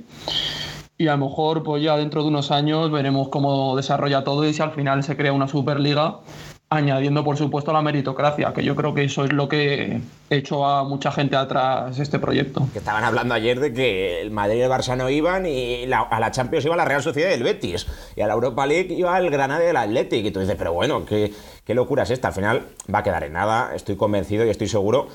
Y 0.97 1.09
a 1.09 1.17
lo 1.19 1.27
mejor, 1.27 1.63
pues 1.63 1.83
ya 1.83 1.99
dentro 1.99 2.23
de 2.23 2.29
unos 2.29 2.51
años 2.51 2.91
veremos 2.91 3.29
cómo 3.29 3.77
desarrolla 3.77 4.25
todo 4.25 4.47
y 4.49 4.55
si 4.55 4.63
al 4.63 4.71
final 4.71 5.03
se 5.03 5.19
crea 5.19 5.35
una 5.35 5.49
Superliga 5.49 6.21
añadiendo 6.69 7.23
por 7.23 7.37
supuesto 7.37 7.73
la 7.73 7.81
meritocracia, 7.81 8.53
que 8.53 8.65
yo 8.65 8.75
creo 8.75 8.93
que 8.93 9.05
eso 9.05 9.25
es 9.25 9.33
lo 9.33 9.49
que 9.49 10.01
echó 10.31 10.67
a 10.67 10.83
mucha 10.83 11.13
gente 11.13 11.37
atrás 11.37 11.99
este 11.99 12.19
proyecto. 12.19 12.67
Que 12.73 12.81
estaban 12.81 13.05
hablando 13.05 13.35
ayer 13.35 13.61
de 13.61 13.73
que 13.73 14.21
el 14.21 14.33
Madrid 14.33 14.59
y 14.59 14.63
el 14.63 14.71
Barça 14.71 14.97
no 14.97 15.09
iban 15.09 15.47
y 15.47 15.85
a 15.85 16.21
la 16.21 16.31
Champions 16.33 16.65
iba 16.65 16.75
la 16.75 16.85
Real 16.85 17.03
Sociedad 17.03 17.31
del 17.31 17.45
Betis 17.45 17.87
y 18.17 18.21
a 18.21 18.27
la 18.27 18.35
Europa 18.35 18.67
League 18.67 18.93
iba 18.95 19.17
el 19.17 19.31
Granada 19.31 19.65
y 19.65 19.69
el 19.69 19.77
Athletic 19.77 20.27
y 20.27 20.31
tú 20.33 20.41
dices, 20.41 20.57
pero 20.59 20.73
bueno, 20.73 21.05
¿qué, 21.05 21.33
qué 21.65 21.75
locura 21.75 22.03
es 22.03 22.11
esta? 22.11 22.29
Al 22.29 22.35
final 22.35 22.63
va 22.93 22.99
a 22.99 23.03
quedar 23.05 23.23
en 23.23 23.35
nada, 23.35 23.73
estoy 23.75 23.97
convencido 23.97 24.45
y 24.45 24.51
estoy 24.51 24.67
seguro 24.67 25.07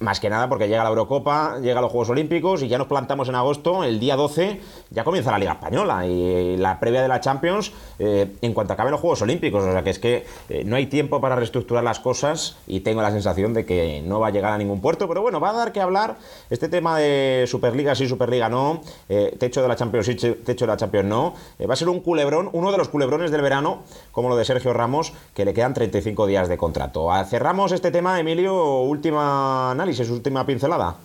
más 0.00 0.18
que 0.18 0.28
nada 0.28 0.48
porque 0.48 0.68
llega 0.68 0.82
la 0.82 0.90
Eurocopa, 0.90 1.58
llega 1.60 1.80
los 1.80 1.90
Juegos 1.90 2.10
Olímpicos 2.10 2.62
y 2.62 2.68
ya 2.68 2.78
nos 2.78 2.86
plantamos 2.86 3.28
en 3.28 3.34
agosto, 3.34 3.84
el 3.84 4.00
día 4.00 4.16
12 4.16 4.60
ya 4.90 5.04
comienza 5.04 5.30
la 5.30 5.38
Liga 5.38 5.52
Española 5.52 6.06
y 6.06 6.56
la 6.56 6.80
previa 6.80 7.02
de 7.02 7.08
la 7.08 7.20
Champions 7.20 7.72
eh, 7.98 8.36
en 8.42 8.52
cuanto 8.52 8.72
acaben 8.72 8.90
los 8.90 9.00
Juegos 9.00 9.22
Olímpicos. 9.22 9.62
O 9.64 9.72
sea 9.72 9.82
que 9.82 9.90
es 9.90 9.98
que 9.98 10.26
eh, 10.48 10.64
no 10.64 10.76
hay 10.76 10.86
tiempo 10.86 11.20
para 11.20 11.36
reestructurar 11.36 11.84
las 11.84 12.00
cosas 12.00 12.56
y 12.66 12.80
tengo 12.80 13.02
la 13.02 13.10
sensación 13.10 13.54
de 13.54 13.64
que 13.64 14.02
no 14.04 14.20
va 14.20 14.28
a 14.28 14.30
llegar 14.30 14.52
a 14.52 14.58
ningún 14.58 14.80
puerto. 14.80 15.06
Pero 15.08 15.22
bueno, 15.22 15.40
va 15.40 15.50
a 15.50 15.54
dar 15.54 15.72
que 15.72 15.80
hablar 15.80 16.16
este 16.50 16.68
tema 16.68 16.98
de 16.98 17.44
Superliga 17.46 17.94
sí, 17.94 18.08
Superliga 18.08 18.48
no, 18.48 18.80
eh, 19.08 19.36
techo 19.38 19.62
de 19.62 19.68
la 19.68 19.76
Champions 19.76 20.06
sí, 20.06 20.14
techo 20.14 20.64
de 20.64 20.72
la 20.72 20.76
Champions 20.76 21.08
no. 21.08 21.34
va 21.68 21.74
a 21.74 21.76
ser 21.76 21.88
un 21.88 22.00
culebrón, 22.00 22.50
uno 22.52 22.72
de 22.72 22.78
los 22.78 22.88
culebrones 22.88 23.30
del 23.30 23.42
verano, 23.42 23.82
como 24.10 24.28
lo 24.28 24.36
de 24.36 24.44
Sergio 24.44 24.72
Ramos, 24.72 25.12
que 25.34 25.44
le 25.44 25.54
quedan 25.54 25.74
35 25.74 26.26
días 26.26 26.48
de 26.48 26.56
contrato. 26.56 27.12
Ah, 27.12 27.24
cerramos 27.24 27.72
este 27.72 27.90
tema, 27.90 28.18
Emilio, 28.18 28.80
última 28.80 29.59
análisis, 29.68 30.08
última 30.08 30.46
pincelada. 30.46 30.96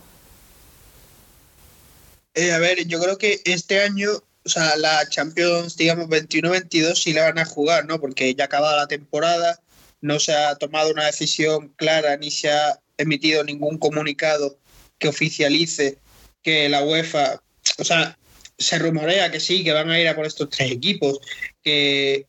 Eh, 2.34 2.52
a 2.52 2.58
ver, 2.58 2.86
yo 2.86 3.00
creo 3.00 3.16
que 3.16 3.40
este 3.44 3.80
año, 3.80 4.10
o 4.44 4.48
sea, 4.48 4.76
la 4.76 5.08
Champions, 5.08 5.76
digamos, 5.76 6.06
21-22 6.08 6.94
sí 6.94 7.12
la 7.12 7.24
van 7.24 7.38
a 7.38 7.46
jugar, 7.46 7.86
¿no? 7.86 7.98
Porque 7.98 8.34
ya 8.34 8.44
ha 8.44 8.46
acabado 8.46 8.76
la 8.76 8.86
temporada, 8.86 9.58
no 10.00 10.20
se 10.20 10.34
ha 10.34 10.54
tomado 10.56 10.90
una 10.90 11.06
decisión 11.06 11.68
clara 11.76 12.16
ni 12.16 12.30
se 12.30 12.50
ha 12.50 12.78
emitido 12.98 13.42
ningún 13.42 13.78
comunicado 13.78 14.58
que 14.98 15.08
oficialice 15.08 15.98
que 16.42 16.68
la 16.68 16.82
UEFA, 16.84 17.42
o 17.78 17.84
sea, 17.84 18.16
se 18.58 18.78
rumorea 18.78 19.30
que 19.30 19.40
sí, 19.40 19.64
que 19.64 19.72
van 19.72 19.90
a 19.90 19.98
ir 20.00 20.08
a 20.08 20.14
por 20.14 20.26
estos 20.26 20.50
tres 20.50 20.70
equipos, 20.70 21.18
que, 21.62 22.26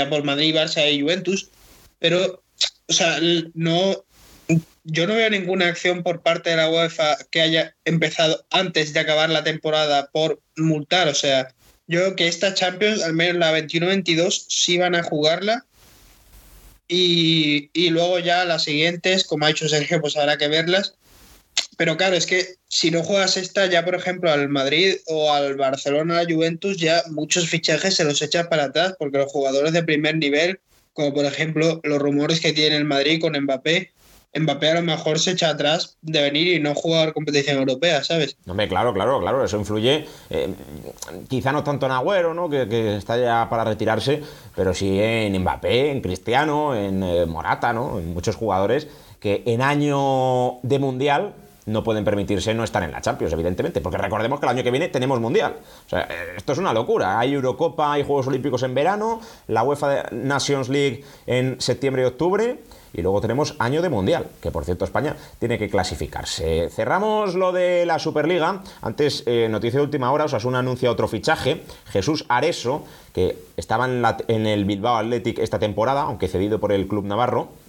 a 0.00 0.08
por 0.08 0.24
Madrid, 0.24 0.54
Barça 0.54 0.90
y 0.90 1.00
Juventus, 1.00 1.50
pero, 1.98 2.42
o 2.86 2.92
sea, 2.92 3.18
no, 3.54 4.04
yo 4.84 5.06
no 5.06 5.14
veo 5.14 5.30
ninguna 5.30 5.68
acción 5.68 6.02
por 6.02 6.22
parte 6.22 6.50
de 6.50 6.56
la 6.56 6.68
UEFA 6.68 7.16
que 7.30 7.40
haya 7.40 7.76
empezado 7.84 8.44
antes 8.50 8.92
de 8.92 9.00
acabar 9.00 9.30
la 9.30 9.44
temporada 9.44 10.10
por 10.12 10.40
multar. 10.56 11.08
O 11.08 11.14
sea, 11.14 11.54
yo 11.86 12.00
creo 12.00 12.16
que 12.16 12.28
esta 12.28 12.54
Champions, 12.54 13.02
al 13.02 13.14
menos 13.14 13.36
la 13.36 13.56
21-22, 13.56 14.46
sí 14.48 14.78
van 14.78 14.94
a 14.94 15.02
jugarla. 15.02 15.64
Y, 16.88 17.70
y, 17.72 17.90
luego 17.90 18.18
ya 18.18 18.44
las 18.44 18.64
siguientes, 18.64 19.24
como 19.24 19.46
ha 19.46 19.48
dicho 19.48 19.68
Sergio, 19.68 20.00
pues 20.00 20.16
habrá 20.16 20.36
que 20.36 20.48
verlas. 20.48 20.94
Pero 21.78 21.96
claro, 21.96 22.16
es 22.16 22.26
que 22.26 22.56
si 22.68 22.90
no 22.90 23.02
juegas 23.02 23.36
esta, 23.36 23.66
ya 23.66 23.84
por 23.84 23.94
ejemplo 23.94 24.30
al 24.30 24.48
Madrid 24.48 24.96
o 25.06 25.32
al 25.32 25.56
Barcelona, 25.56 26.20
a 26.20 26.24
Juventus, 26.24 26.76
ya 26.76 27.02
muchos 27.10 27.48
fichajes 27.48 27.94
se 27.94 28.04
los 28.04 28.20
echan 28.20 28.48
para 28.48 28.64
atrás 28.64 28.94
porque 28.98 29.18
los 29.18 29.32
jugadores 29.32 29.72
de 29.72 29.82
primer 29.82 30.16
nivel, 30.16 30.60
como 30.92 31.14
por 31.14 31.24
ejemplo 31.24 31.80
los 31.82 31.98
rumores 31.98 32.40
que 32.40 32.52
tiene 32.52 32.76
el 32.76 32.84
Madrid 32.84 33.20
con 33.20 33.40
Mbappé, 33.40 33.90
Mbappé 34.34 34.70
a 34.70 34.74
lo 34.76 34.82
mejor 34.82 35.18
se 35.18 35.32
echa 35.32 35.50
atrás 35.50 35.98
de 36.00 36.22
venir 36.22 36.56
y 36.56 36.60
no 36.60 36.74
jugar 36.74 37.12
competición 37.12 37.58
europea, 37.58 38.02
¿sabes? 38.02 38.36
Hombre, 38.46 38.66
claro, 38.66 38.94
claro, 38.94 39.20
claro, 39.20 39.44
eso 39.44 39.58
influye. 39.58 40.06
Eh, 40.30 40.54
quizá 41.28 41.52
no 41.52 41.62
tanto 41.62 41.84
en 41.86 41.92
Agüero, 41.92 42.32
¿no? 42.32 42.48
Que, 42.48 42.96
está 42.96 43.18
ya 43.18 43.46
para 43.50 43.64
retirarse, 43.64 44.22
pero 44.56 44.72
sí 44.72 44.98
en 45.00 45.38
Mbappé, 45.38 45.90
en 45.90 46.00
Cristiano, 46.00 46.74
en 46.74 47.02
eh, 47.02 47.26
Morata, 47.26 47.74
¿no? 47.74 47.98
En 47.98 48.14
muchos 48.14 48.36
jugadores 48.36 48.88
que 49.20 49.42
en 49.46 49.60
año 49.60 50.58
de 50.62 50.78
mundial 50.78 51.34
no 51.66 51.84
pueden 51.84 52.04
permitirse 52.04 52.54
no 52.54 52.64
estar 52.64 52.82
en 52.82 52.90
la 52.90 53.00
Champions, 53.00 53.32
evidentemente, 53.32 53.80
porque 53.80 53.98
recordemos 53.98 54.40
que 54.40 54.46
el 54.46 54.50
año 54.50 54.64
que 54.64 54.70
viene 54.70 54.88
tenemos 54.88 55.20
Mundial. 55.20 55.56
O 55.86 55.88
sea, 55.88 56.08
eh, 56.10 56.34
esto 56.36 56.52
es 56.52 56.58
una 56.58 56.72
locura. 56.72 57.20
Hay 57.20 57.34
Eurocopa, 57.34 57.92
hay 57.92 58.02
Juegos 58.02 58.26
Olímpicos 58.26 58.62
en 58.62 58.74
verano, 58.74 59.20
la 59.46 59.62
UEFA 59.62 60.06
Nations 60.10 60.70
League 60.70 61.04
en 61.26 61.60
septiembre 61.60 62.02
y 62.02 62.06
octubre 62.06 62.58
y 62.92 63.02
luego 63.02 63.20
tenemos 63.20 63.54
año 63.58 63.82
de 63.82 63.88
Mundial, 63.88 64.26
que 64.40 64.50
por 64.50 64.64
cierto 64.64 64.84
España 64.84 65.16
tiene 65.38 65.58
que 65.58 65.68
clasificarse. 65.68 66.68
Cerramos 66.70 67.34
lo 67.34 67.52
de 67.52 67.86
la 67.86 67.98
Superliga. 67.98 68.62
Antes, 68.80 69.22
eh, 69.26 69.48
noticia 69.50 69.78
de 69.78 69.84
última 69.84 70.12
hora, 70.12 70.24
Osasuna 70.24 70.58
anuncia 70.58 70.90
otro 70.90 71.08
fichaje. 71.08 71.62
Jesús 71.86 72.24
Areso, 72.28 72.84
que 73.14 73.38
estaba 73.56 73.86
en, 73.86 74.04
en 74.28 74.46
el 74.46 74.64
Bilbao 74.64 74.96
Athletic 74.96 75.38
esta 75.38 75.58
temporada, 75.58 76.02
aunque 76.02 76.28
cedido 76.28 76.60
por 76.60 76.72
el 76.72 76.86
club 76.86 77.04
navarro 77.04 77.61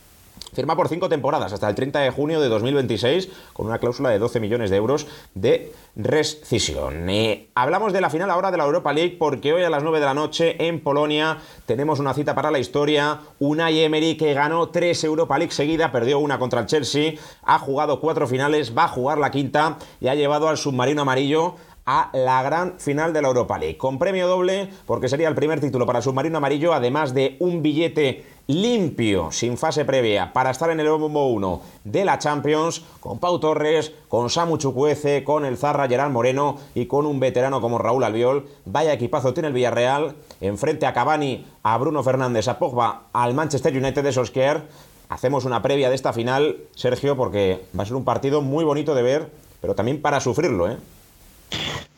Firma 0.53 0.75
por 0.75 0.87
cinco 0.87 1.09
temporadas 1.09 1.51
hasta 1.51 1.67
el 1.67 1.75
30 1.75 1.99
de 1.99 2.11
junio 2.11 2.39
de 2.39 2.49
2026 2.49 3.29
con 3.53 3.65
una 3.65 3.79
cláusula 3.79 4.09
de 4.09 4.19
12 4.19 4.39
millones 4.39 4.69
de 4.69 4.77
euros 4.77 5.07
de 5.33 5.71
rescisión. 5.95 7.07
Hablamos 7.55 7.93
de 7.93 8.01
la 8.01 8.09
final 8.09 8.29
ahora 8.29 8.51
de 8.51 8.57
la 8.57 8.65
Europa 8.65 8.93
League 8.93 9.15
porque 9.17 9.53
hoy 9.53 9.63
a 9.63 9.69
las 9.69 9.83
9 9.83 9.99
de 9.99 10.05
la 10.05 10.13
noche 10.13 10.67
en 10.67 10.79
Polonia 10.79 11.39
tenemos 11.65 11.99
una 11.99 12.13
cita 12.13 12.35
para 12.35 12.51
la 12.51 12.59
historia. 12.59 13.19
Una 13.39 13.71
Emery 13.71 14.15
que 14.15 14.33
ganó 14.33 14.69
tres 14.69 15.03
Europa 15.03 15.37
League 15.37 15.53
seguida, 15.53 15.91
perdió 15.91 16.19
una 16.19 16.39
contra 16.39 16.61
el 16.61 16.67
Chelsea, 16.67 17.13
ha 17.43 17.59
jugado 17.59 17.99
cuatro 17.99 18.27
finales, 18.27 18.77
va 18.77 18.85
a 18.85 18.89
jugar 18.89 19.17
la 19.17 19.31
quinta 19.31 19.77
y 19.99 20.07
ha 20.07 20.15
llevado 20.15 20.47
al 20.47 20.57
submarino 20.57 21.01
amarillo 21.01 21.55
a 21.85 22.09
la 22.13 22.41
gran 22.43 22.79
final 22.79 23.11
de 23.11 23.21
la 23.21 23.27
Europa 23.27 23.57
League, 23.57 23.77
con 23.77 23.99
premio 23.99 24.27
doble, 24.27 24.69
porque 24.85 25.09
sería 25.09 25.27
el 25.27 25.35
primer 25.35 25.59
título 25.59 25.85
para 25.85 25.99
el 25.99 26.03
submarino 26.03 26.37
amarillo, 26.37 26.73
además 26.73 27.13
de 27.13 27.35
un 27.39 27.61
billete 27.61 28.23
limpio, 28.47 29.31
sin 29.31 29.57
fase 29.57 29.85
previa, 29.85 30.33
para 30.33 30.51
estar 30.51 30.69
en 30.69 30.79
el 30.79 30.89
bombo 30.89 31.27
1 31.27 31.61
de 31.85 32.03
la 32.03 32.19
Champions, 32.19 32.83
con 32.99 33.19
Pau 33.19 33.39
Torres, 33.39 33.93
con 34.09 34.29
Samu 34.29 34.57
Chukwueze, 34.57 35.23
con 35.23 35.45
el 35.45 35.57
Zarra 35.57 35.87
Gerard 35.87 36.11
Moreno 36.11 36.57
y 36.75 36.85
con 36.85 37.05
un 37.05 37.19
veterano 37.19 37.61
como 37.61 37.77
Raúl 37.77 38.03
Albiol. 38.03 38.45
Vaya 38.65 38.93
equipazo 38.93 39.33
tiene 39.33 39.47
el 39.47 39.53
Villarreal, 39.53 40.15
enfrente 40.41 40.85
a 40.85 40.93
Cavani, 40.93 41.45
a 41.63 41.77
Bruno 41.77 42.03
Fernández, 42.03 42.47
a 42.47 42.59
Pogba, 42.59 43.03
al 43.13 43.33
Manchester 43.33 43.75
United 43.75 44.03
de 44.03 44.11
Solskjaer. 44.11 44.63
Hacemos 45.07 45.45
una 45.45 45.61
previa 45.61 45.89
de 45.89 45.95
esta 45.95 46.11
final, 46.11 46.57
Sergio, 46.75 47.15
porque 47.15 47.63
va 47.77 47.83
a 47.83 47.85
ser 47.85 47.95
un 47.95 48.03
partido 48.03 48.41
muy 48.41 48.65
bonito 48.65 48.95
de 48.95 49.03
ver, 49.03 49.31
pero 49.61 49.75
también 49.75 50.01
para 50.01 50.19
sufrirlo, 50.19 50.69
¿eh? 50.69 50.77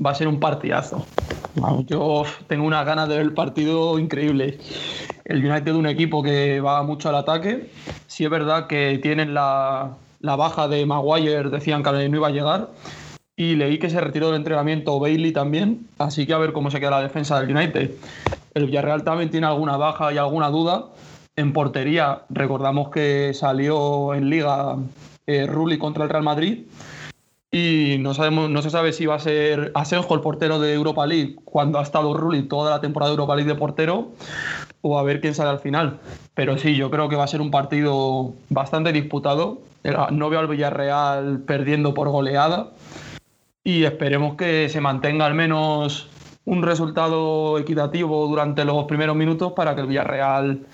Va 0.05 0.11
a 0.11 0.15
ser 0.15 0.27
un 0.27 0.39
partidazo. 0.39 1.05
Yo 1.85 2.23
tengo 2.47 2.65
una 2.65 2.83
ganas 2.83 3.07
de 3.07 3.15
ver 3.15 3.23
el 3.23 3.33
partido 3.33 3.97
increíble 3.97 4.59
el 5.25 5.43
United 5.43 5.69
es 5.69 5.77
un 5.77 5.87
equipo 5.87 6.21
que 6.21 6.61
va 6.61 6.83
mucho 6.83 7.09
al 7.09 7.15
ataque. 7.15 7.69
Sí 8.07 8.23
es 8.23 8.29
verdad 8.29 8.67
que 8.67 8.99
tienen 9.01 9.33
la, 9.33 9.97
baja 10.21 10.67
de 10.67 10.85
Maguire, 10.85 11.49
decían 11.49 11.83
que 11.83 11.91
no 11.91 12.17
iba 12.17 12.27
a 12.27 12.31
llegar. 12.31 12.69
Y 13.35 13.55
leí 13.55 13.79
que 13.79 13.89
se 13.89 13.99
retiró 13.99 14.27
del 14.27 14.37
entrenamiento 14.37 14.97
Bailey 14.99 15.33
también, 15.33 15.87
así 15.97 16.25
que 16.25 16.33
a 16.33 16.37
ver 16.37 16.53
cómo 16.53 16.71
se 16.71 16.79
queda 16.79 16.91
la 16.91 17.01
defensa 17.01 17.41
del 17.41 17.55
United. 17.55 17.91
El 18.53 18.67
Villarreal 18.67 19.03
también 19.03 19.29
tiene 19.29 19.47
alguna 19.47 19.75
baja 19.75 20.13
y 20.13 20.17
alguna 20.17 20.49
duda. 20.49 20.85
En 21.35 21.51
portería, 21.51 22.21
recordamos 22.29 22.89
que 22.89 23.33
salió 23.33 24.13
en 24.13 24.29
Liga 24.29 24.77
eh, 25.27 25.47
Rulli 25.47 25.77
contra 25.77 26.03
el 26.05 26.09
Real 26.09 26.23
Madrid 26.23 26.59
y 27.51 27.97
no, 27.99 28.13
sabemos, 28.13 28.49
no 28.49 28.61
se 28.61 28.69
sabe 28.69 28.93
si 28.93 29.05
va 29.05 29.15
a 29.15 29.19
ser 29.19 29.71
Asenjo 29.75 30.13
el 30.13 30.21
portero 30.21 30.59
de 30.59 30.73
Europa 30.73 31.05
League 31.05 31.35
cuando 31.45 31.79
ha 31.79 31.83
estado 31.83 32.13
Rulli 32.13 32.43
toda 32.43 32.69
la 32.69 32.81
temporada 32.81 33.09
de 33.09 33.13
Europa 33.13 33.35
League 33.35 33.51
de 33.51 33.57
portero 33.57 34.11
o 34.87 34.99
a 34.99 35.03
ver 35.03 35.19
quién 35.19 35.33
sale 35.33 35.49
al 35.49 35.59
final. 35.59 35.99
Pero 36.35 36.59
sí, 36.59 36.75
yo 36.75 36.91
creo 36.91 37.09
que 37.09 37.15
va 37.15 37.23
a 37.23 37.27
ser 37.27 37.41
un 37.41 37.49
partido 37.49 38.33
bastante 38.49 38.91
disputado. 38.91 39.63
No 40.11 40.29
veo 40.29 40.39
al 40.39 40.47
Villarreal 40.47 41.39
perdiendo 41.39 41.95
por 41.95 42.09
goleada 42.09 42.69
y 43.63 43.83
esperemos 43.83 44.35
que 44.35 44.69
se 44.69 44.81
mantenga 44.81 45.25
al 45.25 45.33
menos 45.33 46.07
un 46.45 46.61
resultado 46.61 47.57
equitativo 47.57 48.27
durante 48.27 48.63
los 48.63 48.85
primeros 48.85 49.15
minutos 49.15 49.53
para 49.53 49.73
que 49.73 49.81
el 49.81 49.87
Villarreal, 49.87 50.67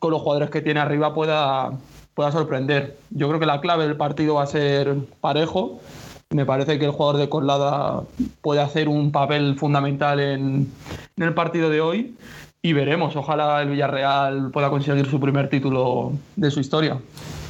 con 0.00 0.10
los 0.10 0.22
jugadores 0.22 0.50
que 0.50 0.60
tiene 0.60 0.80
arriba, 0.80 1.14
pueda, 1.14 1.70
pueda 2.14 2.32
sorprender. 2.32 2.96
Yo 3.10 3.28
creo 3.28 3.38
que 3.38 3.46
la 3.46 3.60
clave 3.60 3.86
del 3.86 3.96
partido 3.96 4.34
va 4.34 4.42
a 4.42 4.46
ser 4.48 4.96
parejo. 5.20 5.78
Me 6.30 6.44
parece 6.44 6.80
que 6.80 6.86
el 6.86 6.90
jugador 6.90 7.18
de 7.18 7.28
Colada 7.28 8.02
puede 8.40 8.60
hacer 8.60 8.88
un 8.88 9.12
papel 9.12 9.56
fundamental 9.56 10.18
en, 10.18 10.72
en 11.16 11.22
el 11.22 11.34
partido 11.34 11.70
de 11.70 11.80
hoy 11.80 12.16
y 12.64 12.72
veremos. 12.72 13.14
Ojalá 13.14 13.60
el 13.60 13.68
Villarreal 13.68 14.50
pueda 14.50 14.70
conseguir 14.70 15.04
su 15.06 15.20
primer 15.20 15.50
título 15.50 16.12
de 16.34 16.50
su 16.50 16.60
historia. 16.60 16.98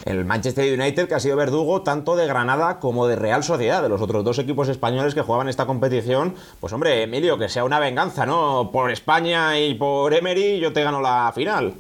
El 0.04 0.24
Manchester 0.24 0.76
United 0.76 1.06
que 1.06 1.14
ha 1.14 1.20
sido 1.20 1.36
verdugo 1.36 1.82
tanto 1.82 2.16
de 2.16 2.26
Granada 2.26 2.80
como 2.80 3.06
de 3.06 3.14
Real 3.14 3.44
Sociedad, 3.44 3.80
de 3.80 3.88
los 3.88 4.02
otros 4.02 4.24
dos 4.24 4.40
equipos 4.40 4.68
españoles 4.68 5.14
que 5.14 5.22
jugaban 5.22 5.48
esta 5.48 5.66
competición. 5.66 6.34
Pues 6.58 6.72
hombre, 6.72 7.04
Emilio, 7.04 7.38
que 7.38 7.48
sea 7.48 7.62
una 7.62 7.78
venganza, 7.78 8.26
¿no? 8.26 8.70
Por 8.72 8.90
España 8.90 9.56
y 9.60 9.74
por 9.74 10.12
Emery 10.12 10.58
yo 10.58 10.72
te 10.72 10.82
gano 10.82 11.00
la 11.00 11.30
final. 11.32 11.74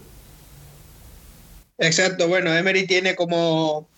Exacto, 1.78 2.28
bueno, 2.28 2.54
Emery 2.54 2.86
tiene 2.86 3.16
como, 3.16 3.88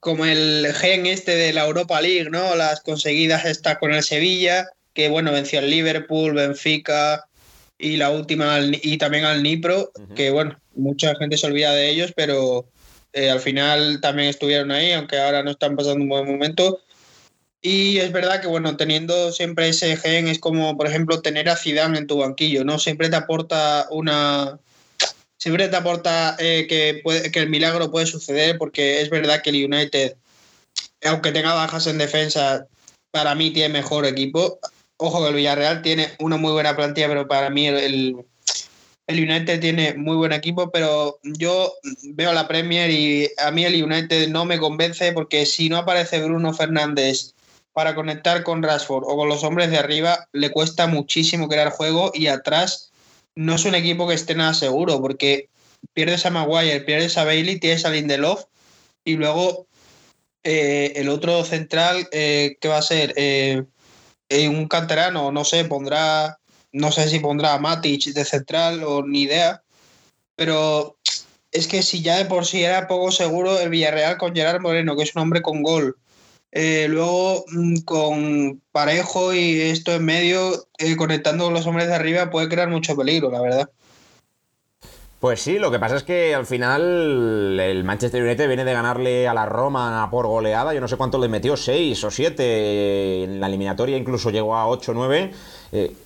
como 0.00 0.24
el 0.24 0.74
gen 0.74 1.06
este 1.06 1.36
de 1.36 1.52
la 1.52 1.64
Europa 1.64 2.00
League, 2.00 2.28
¿no? 2.28 2.56
Las 2.56 2.80
conseguidas 2.80 3.44
estas 3.44 3.78
con 3.78 3.94
el 3.94 4.02
Sevilla, 4.02 4.66
que 4.94 5.08
bueno, 5.08 5.30
venció 5.30 5.60
al 5.60 5.70
Liverpool, 5.70 6.34
Benfica 6.34 7.27
y 7.78 7.96
la 7.96 8.10
última 8.10 8.58
y 8.82 8.98
también 8.98 9.24
al 9.24 9.42
Nipro, 9.42 9.92
que 10.16 10.30
bueno, 10.30 10.58
mucha 10.74 11.14
gente 11.14 11.36
se 11.36 11.46
olvida 11.46 11.72
de 11.72 11.90
ellos, 11.90 12.12
pero 12.14 12.68
eh, 13.12 13.30
al 13.30 13.40
final 13.40 14.00
también 14.00 14.28
estuvieron 14.28 14.72
ahí, 14.72 14.92
aunque 14.92 15.18
ahora 15.18 15.42
no 15.42 15.52
están 15.52 15.76
pasando 15.76 16.02
un 16.02 16.08
buen 16.08 16.26
momento. 16.26 16.80
Y 17.60 17.98
es 17.98 18.12
verdad 18.12 18.40
que, 18.40 18.46
bueno, 18.46 18.76
teniendo 18.76 19.32
siempre 19.32 19.68
ese 19.68 19.96
gen 19.96 20.28
es 20.28 20.38
como, 20.38 20.76
por 20.76 20.86
ejemplo, 20.86 21.22
tener 21.22 21.48
a 21.48 21.56
Zidane 21.56 21.98
en 21.98 22.06
tu 22.06 22.18
banquillo, 22.18 22.64
¿no? 22.64 22.78
Siempre 22.78 23.08
te 23.08 23.16
aporta 23.16 23.86
una... 23.90 24.58
Siempre 25.36 25.68
te 25.68 25.76
aporta 25.76 26.36
eh, 26.40 26.66
que, 26.68 27.00
puede, 27.02 27.30
que 27.30 27.38
el 27.38 27.48
milagro 27.48 27.92
puede 27.92 28.06
suceder 28.06 28.58
porque 28.58 29.00
es 29.00 29.10
verdad 29.10 29.40
que 29.40 29.50
el 29.50 29.72
United, 29.72 30.16
aunque 31.04 31.30
tenga 31.30 31.54
bajas 31.54 31.86
en 31.86 31.98
defensa, 31.98 32.66
para 33.12 33.36
mí 33.36 33.52
tiene 33.52 33.72
mejor 33.72 34.04
equipo. 34.04 34.58
Ojo 34.98 35.22
que 35.22 35.28
el 35.28 35.34
Villarreal 35.34 35.82
tiene 35.82 36.08
una 36.18 36.36
muy 36.36 36.52
buena 36.52 36.76
plantilla, 36.76 37.08
pero 37.08 37.26
para 37.26 37.50
mí 37.50 37.66
el, 37.66 38.16
el 39.06 39.30
United 39.30 39.60
tiene 39.60 39.94
muy 39.94 40.16
buen 40.16 40.32
equipo, 40.32 40.70
pero 40.70 41.18
yo 41.22 41.72
veo 42.02 42.32
la 42.32 42.46
Premier 42.46 42.90
y 42.90 43.30
a 43.38 43.50
mí 43.50 43.64
el 43.64 43.82
United 43.82 44.28
no 44.28 44.44
me 44.44 44.58
convence 44.58 45.12
porque 45.12 45.46
si 45.46 45.68
no 45.68 45.78
aparece 45.78 46.22
Bruno 46.22 46.52
Fernández 46.52 47.34
para 47.72 47.94
conectar 47.94 48.42
con 48.42 48.62
Rashford 48.62 49.04
o 49.06 49.16
con 49.16 49.28
los 49.28 49.44
hombres 49.44 49.70
de 49.70 49.78
arriba, 49.78 50.28
le 50.32 50.50
cuesta 50.50 50.86
muchísimo 50.86 51.48
crear 51.48 51.70
juego 51.70 52.10
y 52.12 52.26
atrás 52.26 52.90
no 53.34 53.54
es 53.54 53.64
un 53.64 53.76
equipo 53.76 54.08
que 54.08 54.14
esté 54.14 54.34
nada 54.34 54.52
seguro 54.52 55.00
porque 55.00 55.48
pierdes 55.94 56.26
a 56.26 56.30
Maguire, 56.30 56.80
pierdes 56.80 57.16
a 57.16 57.24
Bailey, 57.24 57.60
tienes 57.60 57.84
a 57.84 57.90
Lindelof 57.90 58.44
y 59.04 59.14
luego 59.16 59.68
eh, 60.42 60.92
el 60.96 61.08
otro 61.08 61.44
central, 61.44 62.08
eh, 62.12 62.58
¿qué 62.60 62.68
va 62.68 62.78
a 62.78 62.82
ser? 62.82 63.14
Eh, 63.16 63.64
un 64.30 64.68
canterano, 64.68 65.32
no 65.32 65.44
sé, 65.44 65.64
pondrá 65.64 66.38
no 66.72 66.92
sé 66.92 67.08
si 67.08 67.18
pondrá 67.20 67.54
a 67.54 67.58
Matic 67.58 68.12
de 68.12 68.24
central 68.24 68.82
o 68.84 69.04
ni 69.06 69.22
idea. 69.22 69.62
Pero 70.36 70.96
es 71.52 71.66
que 71.66 71.82
si 71.82 72.02
ya 72.02 72.18
de 72.18 72.26
por 72.26 72.46
sí 72.46 72.62
era 72.62 72.88
poco 72.88 73.10
seguro 73.10 73.58
el 73.58 73.70
Villarreal 73.70 74.18
con 74.18 74.34
Gerard 74.34 74.60
Moreno, 74.60 74.96
que 74.96 75.02
es 75.04 75.14
un 75.14 75.22
hombre 75.22 75.42
con 75.42 75.62
gol. 75.62 75.96
Eh, 76.52 76.86
luego 76.88 77.44
mm, 77.48 77.80
con 77.80 78.62
Parejo 78.72 79.34
y 79.34 79.60
esto 79.60 79.92
en 79.92 80.04
medio, 80.04 80.68
eh, 80.78 80.96
conectando 80.96 81.44
con 81.44 81.54
los 81.54 81.66
hombres 81.66 81.88
de 81.88 81.94
arriba, 81.94 82.30
puede 82.30 82.48
crear 82.48 82.68
mucho 82.68 82.96
peligro, 82.96 83.30
la 83.30 83.42
verdad. 83.42 83.70
Pues 85.20 85.42
sí, 85.42 85.58
lo 85.58 85.72
que 85.72 85.80
pasa 85.80 85.96
es 85.96 86.04
que 86.04 86.32
al 86.32 86.46
final 86.46 87.58
el 87.58 87.82
Manchester 87.82 88.22
United 88.22 88.46
viene 88.46 88.64
de 88.64 88.72
ganarle 88.72 89.26
a 89.26 89.34
la 89.34 89.46
Roma 89.46 90.06
por 90.12 90.28
goleada. 90.28 90.72
Yo 90.72 90.80
no 90.80 90.86
sé 90.86 90.96
cuánto 90.96 91.18
le 91.18 91.26
metió, 91.26 91.56
6 91.56 92.04
o 92.04 92.10
7 92.12 93.24
en 93.24 93.40
la 93.40 93.48
eliminatoria, 93.48 93.96
incluso 93.96 94.30
llegó 94.30 94.54
a 94.54 94.68
8 94.68 94.92
o 94.92 94.94
9. 94.94 95.32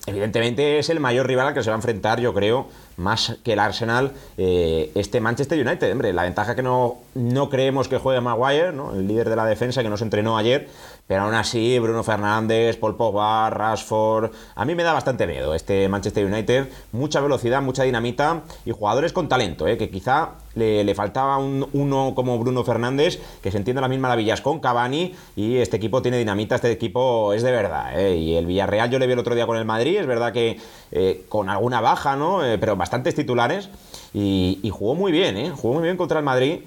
evidentemente 0.07 0.79
es 0.79 0.88
el 0.88 0.98
mayor 0.98 1.27
rival 1.27 1.48
al 1.48 1.55
que 1.55 1.62
se 1.62 1.68
va 1.68 1.77
a 1.77 1.79
enfrentar, 1.79 2.20
yo 2.20 2.33
creo, 2.33 2.68
más 2.96 3.37
que 3.44 3.53
el 3.53 3.59
Arsenal, 3.59 4.12
eh, 4.38 4.90
este 4.94 5.20
Manchester 5.20 5.61
United. 5.61 5.92
Hombre, 5.92 6.14
la 6.14 6.22
ventaja 6.22 6.55
que 6.55 6.62
no, 6.62 6.96
no 7.14 7.51
creemos 7.51 7.88
que 7.88 7.98
juegue 7.98 8.22
Maguire, 8.22 8.72
¿no? 8.72 8.94
el 8.94 9.07
líder 9.07 9.29
de 9.29 9.37
la 9.37 9.44
defensa 9.44 9.83
que 9.83 9.90
nos 9.90 10.01
entrenó 10.01 10.38
ayer, 10.38 10.68
pero 11.06 11.22
aún 11.22 11.34
así, 11.34 11.78
Bruno 11.78 12.02
Fernández, 12.02 12.76
Paul 12.76 12.96
Pogba, 12.96 13.50
Rashford. 13.50 14.30
A 14.54 14.64
mí 14.64 14.74
me 14.74 14.82
da 14.82 14.92
bastante 14.92 15.26
miedo 15.26 15.54
este 15.54 15.88
Manchester 15.88 16.24
United. 16.24 16.68
Mucha 16.92 17.20
velocidad, 17.20 17.60
mucha 17.60 17.82
dinamita 17.82 18.42
y 18.64 18.70
jugadores 18.70 19.12
con 19.12 19.28
talento, 19.28 19.66
¿eh? 19.66 19.76
que 19.76 19.90
quizá 19.90 20.30
le, 20.54 20.94
faltaba 20.94 21.38
un, 21.38 21.68
uno 21.72 22.12
como 22.14 22.38
Bruno 22.38 22.64
Fernández, 22.64 23.20
que 23.42 23.50
se 23.50 23.58
entiende 23.58 23.80
las 23.80 23.90
mismas 23.90 24.10
maravillas 24.10 24.40
con 24.40 24.60
Cavani. 24.60 25.14
Y 25.36 25.56
este 25.56 25.76
equipo 25.76 26.02
tiene 26.02 26.18
dinamita, 26.18 26.54
este 26.54 26.70
equipo 26.70 27.32
es 27.32 27.42
de 27.42 27.50
verdad. 27.50 27.98
¿eh? 28.00 28.16
Y 28.16 28.36
el 28.36 28.46
Villarreal 28.46 28.90
yo 28.90 28.98
le 28.98 29.06
vi 29.06 29.12
el 29.12 29.18
otro 29.18 29.34
día 29.34 29.46
con 29.46 29.56
el 29.56 29.64
Madrid, 29.64 29.98
es 29.98 30.06
verdad 30.06 30.32
que 30.32 30.58
eh, 30.92 31.26
con 31.28 31.50
alguna 31.50 31.80
baja, 31.80 32.16
¿no? 32.16 32.40
pero 32.60 32.76
bastantes 32.76 33.14
titulares. 33.14 33.68
Y, 34.14 34.60
y, 34.62 34.70
jugó 34.70 34.94
muy 34.94 35.10
bien, 35.10 35.36
¿eh? 35.36 35.52
jugó 35.54 35.74
muy 35.74 35.82
bien 35.82 35.96
contra 35.96 36.18
el 36.20 36.24
Madrid. 36.24 36.60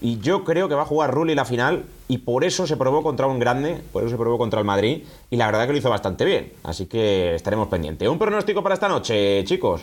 Y 0.00 0.18
yo 0.18 0.42
creo 0.42 0.68
que 0.68 0.74
va 0.74 0.82
a 0.82 0.86
jugar 0.86 1.12
Rulli 1.12 1.34
la 1.34 1.44
final 1.44 1.84
y 2.12 2.18
por 2.18 2.44
eso 2.44 2.66
se 2.66 2.76
probó 2.76 3.02
contra 3.02 3.26
un 3.26 3.38
grande, 3.38 3.80
por 3.90 4.02
eso 4.02 4.10
se 4.10 4.18
probó 4.18 4.36
contra 4.36 4.60
el 4.60 4.66
Madrid 4.66 5.02
y 5.30 5.36
la 5.36 5.46
verdad 5.46 5.64
que 5.64 5.72
lo 5.72 5.78
hizo 5.78 5.88
bastante 5.88 6.26
bien. 6.26 6.52
Así 6.62 6.84
que 6.84 7.34
estaremos 7.34 7.68
pendientes. 7.68 8.06
¿Un 8.06 8.18
pronóstico 8.18 8.62
para 8.62 8.74
esta 8.74 8.86
noche, 8.86 9.42
chicos? 9.44 9.82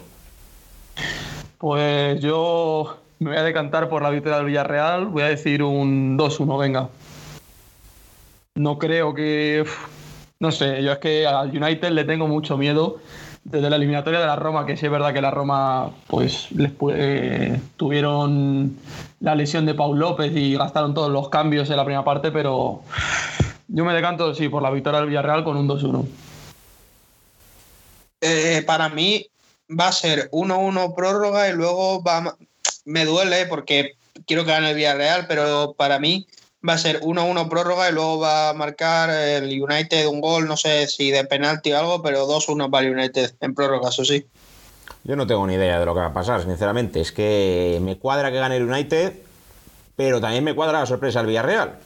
Pues 1.57 2.21
yo 2.21 2.97
me 3.17 3.31
voy 3.31 3.39
a 3.39 3.41
decantar 3.41 3.89
por 3.89 4.03
la 4.03 4.11
victoria 4.11 4.37
del 4.37 4.45
Villarreal. 4.45 5.07
Voy 5.07 5.23
a 5.23 5.29
decir 5.29 5.63
un 5.63 6.19
2-1, 6.19 6.59
venga. 6.59 6.89
No 8.53 8.77
creo 8.77 9.15
que... 9.15 9.65
No 10.39 10.51
sé, 10.51 10.83
yo 10.83 10.91
es 10.91 10.99
que 10.99 11.25
al 11.25 11.49
United 11.49 11.89
le 11.89 12.03
tengo 12.03 12.27
mucho 12.27 12.57
miedo 12.57 12.99
desde 13.51 13.69
la 13.69 13.77
eliminatoria 13.77 14.19
de 14.19 14.27
la 14.27 14.35
Roma, 14.35 14.65
que 14.65 14.77
sí 14.77 14.85
es 14.85 14.91
verdad 14.91 15.11
que 15.11 15.21
la 15.21 15.31
Roma 15.31 15.89
pues 16.07 16.51
les 16.51 16.71
tuvieron 17.77 18.77
la 19.19 19.33
lesión 19.33 19.65
de 19.65 19.73
Paul 19.73 19.97
López 19.97 20.31
y 20.35 20.55
gastaron 20.55 20.93
todos 20.93 21.11
los 21.11 21.29
cambios 21.29 21.69
en 21.69 21.77
la 21.77 21.83
primera 21.83 22.03
parte, 22.03 22.31
pero 22.31 22.83
yo 23.67 23.85
me 23.85 23.93
decanto 23.93 24.35
sí 24.35 24.49
por 24.49 24.61
la 24.61 24.69
victoria 24.69 24.99
del 24.99 25.09
Villarreal 25.09 25.43
con 25.43 25.57
un 25.57 25.67
2-1. 25.67 26.05
Eh, 28.21 28.63
para 28.67 28.89
mí 28.89 29.25
va 29.67 29.87
a 29.87 29.93
ser 29.93 30.29
1-1 30.31 30.93
prórroga 30.95 31.49
y 31.49 31.53
luego 31.53 32.03
va 32.03 32.35
me 32.85 33.05
duele 33.05 33.45
porque 33.47 33.93
quiero 34.27 34.45
que 34.45 34.51
gane 34.51 34.69
el 34.69 34.75
Villarreal, 34.75 35.25
pero 35.27 35.73
para 35.73 35.97
mí 35.97 36.27
va 36.67 36.73
a 36.73 36.77
ser 36.77 37.01
1-1 37.01 37.49
prórroga 37.49 37.89
y 37.89 37.93
luego 37.93 38.19
va 38.19 38.49
a 38.49 38.53
marcar 38.53 39.09
el 39.09 39.61
United 39.61 40.07
un 40.07 40.21
gol, 40.21 40.47
no 40.47 40.57
sé 40.57 40.87
si 40.87 41.11
de 41.11 41.23
penalti 41.25 41.71
o 41.71 41.79
algo, 41.79 42.01
pero 42.01 42.27
2-1 42.27 42.69
para 42.69 42.85
el 42.85 42.93
United 42.93 43.35
en 43.39 43.53
prórroga, 43.55 43.89
eso 43.89 44.03
sí. 44.03 44.25
Yo 45.03 45.15
no 45.15 45.25
tengo 45.25 45.47
ni 45.47 45.53
idea 45.53 45.79
de 45.79 45.85
lo 45.85 45.93
que 45.93 46.01
va 46.01 46.07
a 46.07 46.13
pasar, 46.13 46.43
sinceramente. 46.43 46.99
Es 46.99 47.11
que 47.11 47.79
me 47.81 47.97
cuadra 47.97 48.31
que 48.31 48.37
gane 48.37 48.57
el 48.57 48.69
United, 48.69 49.13
pero 49.95 50.19
también 50.19 50.43
me 50.43 50.53
cuadra 50.53 50.81
la 50.81 50.85
sorpresa 50.85 51.19
del 51.19 51.27
Villarreal. 51.27 51.79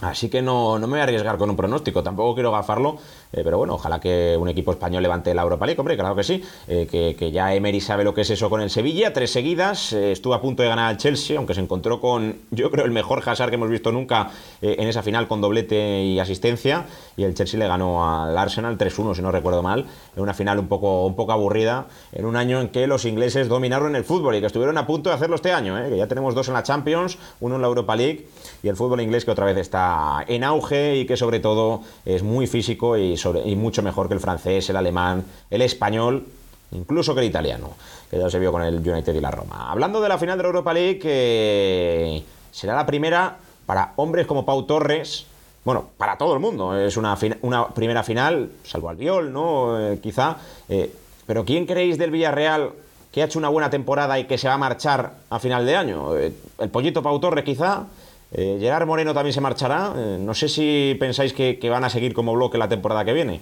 Así 0.00 0.28
que 0.28 0.42
no, 0.42 0.76
no, 0.80 0.88
me 0.88 0.94
voy 0.94 1.00
a 1.00 1.02
arriesgar 1.04 1.38
con 1.38 1.48
un 1.48 1.56
pronóstico, 1.56 2.02
tampoco 2.02 2.34
quiero 2.34 2.50
gafarlo, 2.50 2.98
eh, 3.32 3.42
pero 3.44 3.58
bueno, 3.58 3.74
ojalá 3.74 4.00
que 4.00 4.36
un 4.36 4.48
equipo 4.48 4.72
español 4.72 5.04
levante 5.04 5.32
la 5.32 5.42
Europa 5.42 5.66
League, 5.66 5.80
hombre, 5.80 5.96
claro 5.96 6.16
que 6.16 6.24
sí, 6.24 6.42
eh, 6.66 6.88
que, 6.90 7.30
ya 7.30 7.54
Emery 7.54 7.80
sabe 7.80 8.02
lo 8.02 8.12
que 8.12 8.22
es 8.22 8.30
eso 8.30 8.50
con 8.50 8.60
el 8.60 8.70
Sevilla, 8.70 9.12
tres 9.12 9.30
seguidas, 9.30 9.92
eh, 9.92 10.10
estuvo 10.10 10.34
a 10.34 10.40
punto 10.40 10.64
de 10.64 10.68
ganar 10.68 10.90
al 10.90 10.96
Chelsea, 10.96 11.36
aunque 11.36 11.54
se 11.54 11.60
encontró 11.60 12.00
con, 12.00 12.40
yo 12.50 12.72
creo, 12.72 12.84
el 12.84 12.90
mejor 12.90 13.22
Hazard 13.24 13.50
que 13.50 13.54
hemos 13.54 13.70
visto 13.70 13.92
nunca 13.92 14.30
en 14.60 14.88
esa 14.88 15.02
final 15.02 15.28
con 15.28 15.40
doblete 15.40 16.02
y 16.02 16.18
asistencia, 16.18 16.86
y 17.16 17.22
el 17.22 17.34
Chelsea 17.34 17.58
le 17.60 17.68
ganó 17.68 18.04
al 18.04 18.36
Arsenal 18.36 18.76
3-1, 18.76 19.14
si 19.14 19.22
no 19.22 19.30
recuerdo 19.30 19.62
mal, 19.62 19.86
en 20.16 20.22
una 20.22 20.34
final 20.34 20.58
un 20.58 20.66
poco, 20.66 21.06
un 21.06 21.14
poco 21.14 21.30
aburrida, 21.32 21.86
en 22.12 22.24
un 22.24 22.34
año 22.34 22.60
en 22.60 22.68
que 22.68 22.88
los 22.88 23.04
ingleses 23.04 23.48
dominaron 23.48 23.94
el 23.94 24.04
fútbol 24.04 24.34
y 24.34 24.40
que 24.40 24.46
estuvieron 24.46 24.76
a 24.76 24.86
punto 24.86 25.10
de 25.10 25.14
hacerlo 25.14 25.36
este 25.36 25.52
año, 25.52 25.76
que 25.88 25.96
ya 25.96 26.08
tenemos 26.08 26.34
dos 26.34 26.48
en 26.48 26.54
la 26.54 26.64
Champions, 26.64 27.16
uno 27.40 27.54
en 27.54 27.62
la 27.62 27.68
Europa 27.68 27.94
League, 27.94 28.26
y 28.62 28.68
el 28.68 28.76
fútbol 28.76 29.00
inglés 29.00 29.24
que 29.24 29.30
otra 29.30 29.44
vez 29.44 29.56
está 29.56 29.83
en 30.28 30.44
auge 30.44 30.96
y 30.96 31.06
que 31.06 31.16
sobre 31.16 31.40
todo 31.40 31.82
es 32.04 32.22
muy 32.22 32.46
físico 32.46 32.96
y, 32.96 33.16
mucho 33.56 33.82
mejor 33.82 34.08
que 34.08 34.14
el 34.14 34.20
francés, 34.20 34.68
el 34.70 34.76
alemán, 34.76 35.24
el 35.50 35.62
español, 35.62 36.24
incluso 36.72 37.14
que 37.14 37.20
el 37.20 37.26
italiano, 37.26 37.70
que 38.10 38.18
ya 38.18 38.28
se 38.30 38.38
vio 38.38 38.52
con 38.52 38.62
el 38.62 38.76
United 38.76 39.14
y 39.14 39.20
la 39.20 39.30
Roma. 39.30 39.70
Hablando 39.70 40.00
de 40.00 40.08
la 40.08 40.18
final 40.18 40.36
de 40.36 40.42
la 40.42 40.48
Europa 40.48 40.72
League, 40.72 40.98
que 40.98 42.22
será 42.50 42.74
la 42.74 42.86
primera 42.86 43.36
para 43.66 43.92
hombres 43.96 44.26
como 44.26 44.44
Pau 44.44 44.64
Torres, 44.64 45.26
bueno, 45.64 45.86
para 45.96 46.18
todo 46.18 46.34
el 46.34 46.40
mundo, 46.40 46.78
es 46.78 46.96
una, 46.98 47.16
primera 47.74 48.02
final, 48.02 48.50
salvo 48.64 48.90
Albiol, 48.90 49.32
¿no? 49.32 49.80
Eh, 49.80 49.98
quizá. 50.02 50.36
Eh, 50.68 50.92
pero 51.26 51.44
¿quién 51.44 51.64
creéis 51.64 51.96
del 51.96 52.10
Villarreal 52.10 52.72
que 53.10 53.22
ha 53.22 53.24
hecho 53.24 53.38
una 53.38 53.48
buena 53.48 53.70
temporada 53.70 54.18
y 54.18 54.24
que 54.24 54.36
se 54.36 54.46
va 54.46 54.54
a 54.54 54.58
marchar 54.58 55.12
a 55.30 55.38
final 55.38 55.64
de 55.64 55.76
año? 55.76 56.18
Eh, 56.18 56.34
¿El 56.58 56.68
pollito 56.68 57.02
Pau 57.02 57.18
Torres 57.18 57.44
quizá? 57.44 57.84
Eh, 58.36 58.58
Gerard 58.60 58.86
Moreno 58.86 59.14
también 59.14 59.32
se 59.32 59.40
marchará. 59.40 59.92
Eh, 59.96 60.18
no 60.20 60.34
sé 60.34 60.48
si 60.48 60.96
pensáis 60.98 61.32
que, 61.32 61.58
van 61.70 61.84
a 61.84 61.90
seguir 61.90 62.12
como 62.12 62.34
bloque 62.34 62.58
la 62.58 62.68
temporada 62.68 63.04
que 63.04 63.12
viene. 63.12 63.40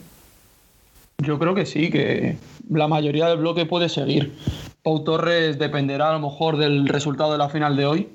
Yo 1.18 1.38
creo 1.38 1.54
que 1.54 1.66
sí, 1.66 1.90
que 1.90 2.36
la 2.68 2.88
mayoría 2.88 3.28
del 3.28 3.38
bloque 3.38 3.64
puede 3.64 3.88
seguir. 3.88 4.34
Pau 4.82 5.02
Torres 5.02 5.58
dependerá 5.58 6.10
a 6.10 6.12
lo 6.12 6.20
mejor 6.20 6.58
del 6.58 6.88
resultado 6.88 7.32
de 7.32 7.38
la 7.38 7.48
final 7.48 7.76
de 7.76 7.86
hoy. 7.86 8.08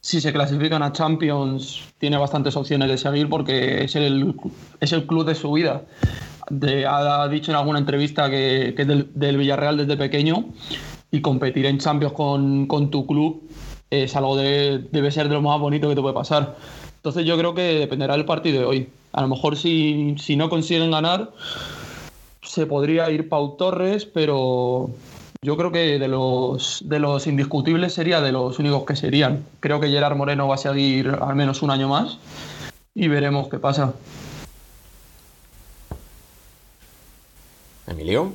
Si 0.00 0.20
se 0.20 0.32
clasifican 0.32 0.82
a 0.82 0.92
Champions, 0.92 1.82
tiene 1.98 2.16
bastantes 2.16 2.56
opciones 2.56 2.88
de 2.88 2.98
seguir 2.98 3.28
porque 3.28 3.84
es 3.84 3.94
el, 3.96 4.34
es 4.80 4.92
el 4.92 5.06
club 5.06 5.24
de 5.24 5.34
su 5.34 5.52
vida. 5.52 5.84
ha 6.88 7.28
dicho 7.28 7.52
en 7.52 7.56
alguna 7.56 7.78
entrevista 7.78 8.28
que, 8.28 8.74
es 8.76 8.86
del, 8.86 9.36
Villarreal 9.36 9.76
desde 9.76 9.96
pequeño 9.96 10.46
y 11.10 11.20
competir 11.20 11.66
en 11.66 11.78
Champions 11.78 12.14
con 12.14 12.90
tu 12.90 13.06
club 13.06 13.42
es 14.02 14.16
algo 14.16 14.36
de, 14.36 14.84
debe 14.90 15.10
ser 15.10 15.28
de 15.28 15.34
lo 15.34 15.42
más 15.42 15.60
bonito 15.60 15.88
que 15.88 15.94
te 15.94 16.00
puede 16.00 16.14
pasar. 16.14 16.56
Entonces 16.96 17.24
yo 17.24 17.38
creo 17.38 17.54
que 17.54 17.78
dependerá 17.78 18.16
del 18.16 18.24
partido 18.24 18.60
de 18.60 18.66
hoy. 18.66 18.88
A 19.12 19.22
lo 19.22 19.28
mejor 19.28 19.56
si, 19.56 20.16
no 20.36 20.50
consiguen 20.50 20.90
ganar, 20.90 21.30
se 22.42 22.66
podría 22.66 23.10
ir 23.10 23.28
Pau 23.28 23.56
Torres, 23.56 24.06
pero 24.06 24.90
yo 25.42 25.56
creo 25.56 25.70
que 25.70 25.98
de 25.98 26.08
los, 26.08 26.82
de 26.84 26.98
los 26.98 27.26
indiscutibles 27.26 27.92
sería 27.92 28.20
de 28.20 28.32
los 28.32 28.58
únicos 28.58 28.84
que 28.84 28.96
serían. 28.96 29.44
Creo 29.60 29.80
que 29.80 29.88
Gerard 29.88 30.16
Moreno 30.16 30.48
va 30.48 30.56
a 30.56 30.58
seguir 30.58 31.08
al 31.20 31.36
menos 31.36 31.62
un 31.62 31.70
año 31.70 31.88
más 31.88 32.18
y 32.94 33.08
veremos 33.08 33.48
qué 33.48 33.58
pasa. 33.58 33.92
Emilio. 37.86 38.32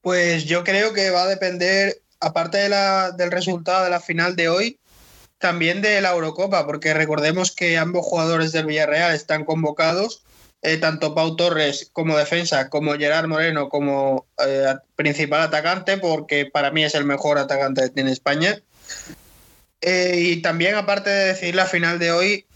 Pues 0.00 0.44
yo 0.44 0.64
creo 0.64 0.92
que 0.92 1.10
va 1.10 1.24
a 1.24 1.26
depender, 1.26 2.00
aparte 2.26 2.58
del 2.58 3.30
resultado 3.30 3.84
de 3.84 3.90
la 3.90 4.00
final 4.00 4.34
de 4.36 4.48
hoy, 4.48 4.78
también 5.38 5.82
de 5.82 6.00
la 6.00 6.12
Eurocopa, 6.12 6.66
porque 6.66 6.94
recordemos 6.94 7.54
que 7.54 7.78
ambos 7.78 8.04
jugadores 8.04 8.52
del 8.52 8.66
Villarreal 8.66 9.14
están 9.14 9.44
convocados, 9.44 10.22
eh, 10.62 10.78
tanto 10.78 11.14
Pau 11.14 11.36
Torres 11.36 11.88
como 11.92 12.16
defensa, 12.16 12.68
como 12.68 12.94
Gerard 12.94 13.28
Moreno 13.28 13.68
como 13.68 14.26
eh, 14.44 14.74
principal 14.96 15.42
atacante, 15.42 15.98
porque 15.98 16.46
para 16.46 16.70
mí 16.70 16.84
es 16.84 16.94
el 16.94 17.04
mejor 17.04 17.38
atacante 17.38 17.82
que 17.82 17.90
tiene 17.90 18.12
España. 18.12 18.60
Eh, 19.80 20.16
y 20.16 20.42
también, 20.42 20.74
aparte 20.74 21.10
de 21.10 21.26
decir 21.26 21.54
la 21.54 21.66
final 21.66 21.98
de 21.98 22.10
hoy, 22.10 22.46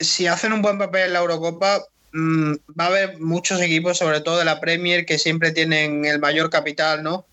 si 0.00 0.26
hacen 0.26 0.52
un 0.52 0.60
buen 0.60 0.78
papel 0.78 1.06
en 1.06 1.12
la 1.14 1.20
Eurocopa, 1.20 1.84
mmm, 2.12 2.54
va 2.78 2.84
a 2.84 2.88
haber 2.88 3.20
muchos 3.20 3.60
equipos, 3.62 3.96
sobre 3.96 4.20
todo 4.20 4.38
de 4.38 4.44
la 4.44 4.60
Premier, 4.60 5.06
que 5.06 5.18
siempre 5.18 5.52
tienen 5.52 6.04
el 6.04 6.18
mayor 6.18 6.50
capital, 6.50 7.02
¿no? 7.02 7.24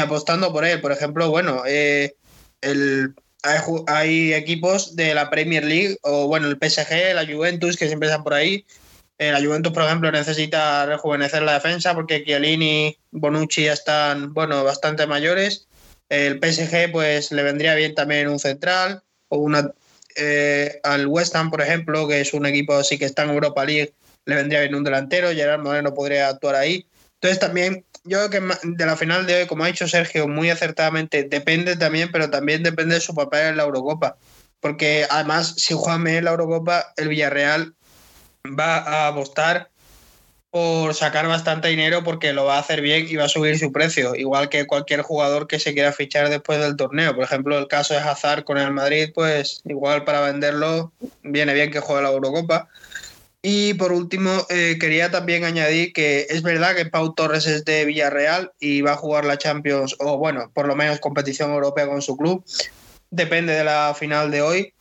Apostando 0.00 0.52
por 0.52 0.64
él. 0.64 0.80
Por 0.80 0.92
ejemplo, 0.92 1.30
bueno, 1.30 1.62
el 1.66 3.14
hay, 3.86 4.32
equipos 4.32 4.96
de 4.96 5.14
la 5.14 5.28
Premier 5.28 5.64
League, 5.64 5.98
o 6.02 6.26
bueno, 6.26 6.48
el 6.48 6.56
PSG, 6.56 7.14
la 7.14 7.26
Juventus, 7.26 7.76
que 7.76 7.86
siempre 7.86 8.08
están 8.08 8.24
por 8.24 8.34
ahí. 8.34 8.64
Eh, 9.18 9.30
la 9.30 9.40
Juventus, 9.40 9.72
por 9.72 9.84
ejemplo, 9.84 10.10
necesita 10.10 10.86
rejuvenecer 10.86 11.42
la 11.42 11.54
defensa 11.54 11.94
porque 11.94 12.24
Chiellini 12.24 12.96
Bonucci 13.10 13.64
ya 13.64 13.74
están, 13.74 14.32
bueno, 14.32 14.64
bastante 14.64 15.06
mayores. 15.06 15.68
El 16.08 16.40
PSG, 16.40 16.90
pues 16.90 17.32
le 17.32 17.42
vendría 17.42 17.74
bien 17.74 17.94
también 17.94 18.28
un 18.28 18.38
central, 18.38 19.02
o 19.28 19.38
una 19.38 19.72
eh, 20.16 20.80
al 20.82 21.06
West 21.06 21.36
Ham, 21.36 21.50
por 21.50 21.60
ejemplo, 21.60 22.08
que 22.08 22.20
es 22.20 22.32
un 22.34 22.46
equipo 22.46 22.74
así 22.74 22.98
que 22.98 23.04
está 23.04 23.24
en 23.24 23.30
Europa 23.30 23.64
League, 23.64 23.92
le 24.24 24.36
vendría 24.36 24.60
bien 24.60 24.74
un 24.74 24.84
delantero. 24.84 25.30
Gerard 25.30 25.60
Moreno 25.60 25.92
podría 25.92 26.28
actuar 26.28 26.54
ahí. 26.54 26.86
Entonces 27.14 27.38
también 27.38 27.84
yo 28.04 28.28
creo 28.28 28.30
que 28.30 28.56
de 28.62 28.86
la 28.86 28.96
final 28.96 29.26
de 29.26 29.42
hoy, 29.42 29.46
como 29.46 29.64
ha 29.64 29.68
dicho 29.68 29.88
Sergio 29.88 30.28
muy 30.28 30.50
acertadamente, 30.50 31.24
depende 31.24 31.76
también, 31.76 32.10
pero 32.12 32.30
también 32.30 32.62
depende 32.62 32.96
de 32.96 33.00
su 33.00 33.14
papel 33.14 33.48
en 33.48 33.56
la 33.56 33.64
Eurocopa. 33.64 34.16
Porque 34.60 35.06
además, 35.10 35.54
si 35.56 35.74
juega 35.74 35.96
en 36.10 36.24
la 36.24 36.32
Eurocopa, 36.32 36.92
el 36.96 37.08
Villarreal 37.08 37.74
va 38.58 38.76
a 38.76 39.08
apostar 39.08 39.70
por 40.50 40.94
sacar 40.94 41.26
bastante 41.26 41.66
dinero 41.66 42.04
porque 42.04 42.32
lo 42.32 42.44
va 42.44 42.56
a 42.56 42.60
hacer 42.60 42.80
bien 42.80 43.06
y 43.08 43.16
va 43.16 43.24
a 43.24 43.28
subir 43.28 43.58
su 43.58 43.72
precio, 43.72 44.14
igual 44.14 44.48
que 44.48 44.68
cualquier 44.68 45.02
jugador 45.02 45.48
que 45.48 45.58
se 45.58 45.74
quiera 45.74 45.92
fichar 45.92 46.28
después 46.28 46.60
del 46.60 46.76
torneo. 46.76 47.12
Por 47.14 47.24
ejemplo, 47.24 47.58
el 47.58 47.66
caso 47.66 47.94
de 47.94 48.00
Hazard 48.00 48.44
con 48.44 48.58
el 48.58 48.70
Madrid, 48.70 49.10
pues 49.12 49.62
igual 49.64 50.04
para 50.04 50.20
venderlo 50.20 50.92
viene 51.24 51.54
bien 51.54 51.72
que 51.72 51.80
juegue 51.80 52.02
la 52.02 52.10
Eurocopa. 52.10 52.68
Y 53.46 53.74
por 53.74 53.92
último, 53.92 54.46
eh, 54.48 54.78
quería 54.80 55.10
también 55.10 55.44
añadir 55.44 55.92
que 55.92 56.26
es 56.30 56.40
verdad 56.40 56.74
que 56.74 56.86
Pau 56.86 57.12
Torres 57.12 57.46
es 57.46 57.66
de 57.66 57.84
Villarreal 57.84 58.52
y 58.58 58.80
va 58.80 58.92
a 58.92 58.96
jugar 58.96 59.26
la 59.26 59.36
Champions, 59.36 59.96
o 59.98 60.16
bueno, 60.16 60.50
por 60.54 60.66
lo 60.66 60.74
menos 60.74 60.98
competición 60.98 61.50
europea 61.50 61.86
con 61.86 62.00
su 62.00 62.16
club. 62.16 62.42
Depende 63.10 63.52
de 63.52 63.62
la 63.62 63.94
final 63.94 64.30
de 64.30 64.40
hoy. 64.40 64.72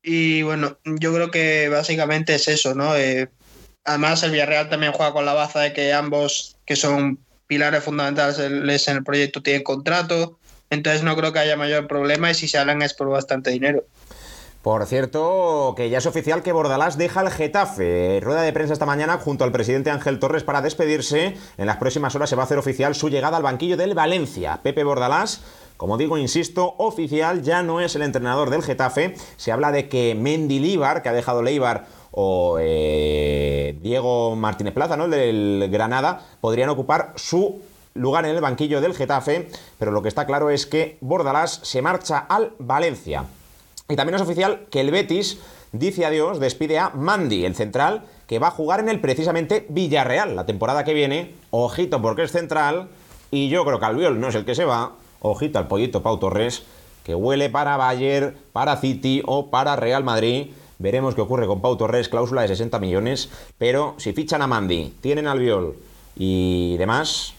Y 0.00 0.42
bueno, 0.42 0.78
yo 0.84 1.12
creo 1.12 1.32
que 1.32 1.68
básicamente 1.68 2.36
es 2.36 2.46
eso, 2.46 2.76
¿no? 2.76 2.94
Eh, 2.94 3.28
además, 3.84 4.22
el 4.22 4.30
Villarreal 4.30 4.68
también 4.68 4.92
juega 4.92 5.12
con 5.12 5.26
la 5.26 5.34
baza 5.34 5.62
de 5.62 5.72
que 5.72 5.92
ambos, 5.92 6.56
que 6.66 6.76
son 6.76 7.18
pilares 7.48 7.82
fundamentales 7.82 8.38
en 8.86 8.96
el 8.96 9.02
proyecto, 9.02 9.42
tienen 9.42 9.64
contrato. 9.64 10.38
Entonces 10.70 11.02
no 11.02 11.16
creo 11.16 11.32
que 11.32 11.40
haya 11.40 11.56
mayor 11.56 11.88
problema 11.88 12.30
y 12.30 12.34
si 12.34 12.46
se 12.46 12.58
hablan 12.58 12.80
es 12.82 12.94
por 12.94 13.08
bastante 13.08 13.50
dinero. 13.50 13.84
Por 14.64 14.86
cierto, 14.86 15.74
que 15.76 15.90
ya 15.90 15.98
es 15.98 16.06
oficial 16.06 16.42
que 16.42 16.50
Bordalás 16.50 16.96
deja 16.96 17.20
el 17.20 17.28
Getafe. 17.28 18.18
Rueda 18.22 18.40
de 18.40 18.52
prensa 18.54 18.72
esta 18.72 18.86
mañana 18.86 19.18
junto 19.18 19.44
al 19.44 19.52
presidente 19.52 19.90
Ángel 19.90 20.18
Torres 20.18 20.42
para 20.42 20.62
despedirse. 20.62 21.36
En 21.58 21.66
las 21.66 21.76
próximas 21.76 22.14
horas 22.14 22.30
se 22.30 22.36
va 22.36 22.44
a 22.44 22.46
hacer 22.46 22.56
oficial 22.56 22.94
su 22.94 23.10
llegada 23.10 23.36
al 23.36 23.42
banquillo 23.42 23.76
del 23.76 23.92
Valencia. 23.92 24.60
Pepe 24.62 24.82
Bordalás, 24.82 25.42
como 25.76 25.98
digo, 25.98 26.16
insisto, 26.16 26.76
oficial, 26.78 27.42
ya 27.42 27.62
no 27.62 27.82
es 27.82 27.94
el 27.94 28.00
entrenador 28.00 28.48
del 28.48 28.62
Getafe. 28.62 29.16
Se 29.36 29.52
habla 29.52 29.70
de 29.70 29.90
que 29.90 30.14
Mendy 30.14 30.60
Líbar, 30.60 31.02
que 31.02 31.10
ha 31.10 31.12
dejado 31.12 31.42
Leibar, 31.42 31.84
o 32.10 32.56
eh, 32.58 33.76
Diego 33.82 34.34
Martínez 34.34 34.72
Plaza, 34.72 34.96
¿no? 34.96 35.04
El 35.04 35.10
del 35.10 35.68
Granada, 35.70 36.22
podrían 36.40 36.70
ocupar 36.70 37.12
su 37.16 37.60
lugar 37.92 38.24
en 38.24 38.34
el 38.34 38.40
banquillo 38.40 38.80
del 38.80 38.94
Getafe. 38.94 39.50
Pero 39.78 39.90
lo 39.90 40.00
que 40.00 40.08
está 40.08 40.24
claro 40.24 40.48
es 40.48 40.64
que 40.64 40.96
Bordalás 41.02 41.60
se 41.64 41.82
marcha 41.82 42.20
al 42.20 42.54
Valencia. 42.58 43.26
Y 43.88 43.96
también 43.96 44.14
es 44.14 44.22
oficial 44.22 44.66
que 44.70 44.80
el 44.80 44.90
Betis 44.90 45.38
dice 45.72 46.06
adiós, 46.06 46.40
despide 46.40 46.78
a 46.78 46.90
Mandy, 46.90 47.44
el 47.44 47.54
central, 47.54 48.04
que 48.26 48.38
va 48.38 48.48
a 48.48 48.50
jugar 48.50 48.80
en 48.80 48.88
el 48.88 49.00
precisamente 49.00 49.66
Villarreal 49.68 50.34
la 50.34 50.46
temporada 50.46 50.84
que 50.84 50.94
viene. 50.94 51.34
Ojito 51.50 52.00
porque 52.00 52.22
es 52.22 52.32
central. 52.32 52.88
Y 53.30 53.50
yo 53.50 53.62
creo 53.66 53.78
que 53.78 53.84
Albiol 53.84 54.18
no 54.18 54.28
es 54.28 54.34
el 54.36 54.46
que 54.46 54.54
se 54.54 54.64
va. 54.64 54.92
Ojito 55.20 55.58
al 55.58 55.68
pollito 55.68 56.02
Pau 56.02 56.18
Torres, 56.18 56.62
que 57.04 57.14
huele 57.14 57.50
para 57.50 57.76
Bayern, 57.76 58.34
para 58.54 58.78
City 58.78 59.22
o 59.26 59.50
para 59.50 59.76
Real 59.76 60.02
Madrid. 60.02 60.52
Veremos 60.78 61.14
qué 61.14 61.20
ocurre 61.20 61.46
con 61.46 61.60
Pau 61.60 61.76
Torres, 61.76 62.08
cláusula 62.08 62.40
de 62.42 62.48
60 62.48 62.78
millones. 62.78 63.28
Pero 63.58 63.96
si 63.98 64.14
fichan 64.14 64.40
a 64.40 64.46
Mandy, 64.46 64.94
tienen 65.02 65.26
Albiol 65.26 65.76
y 66.16 66.76
demás, 66.78 67.34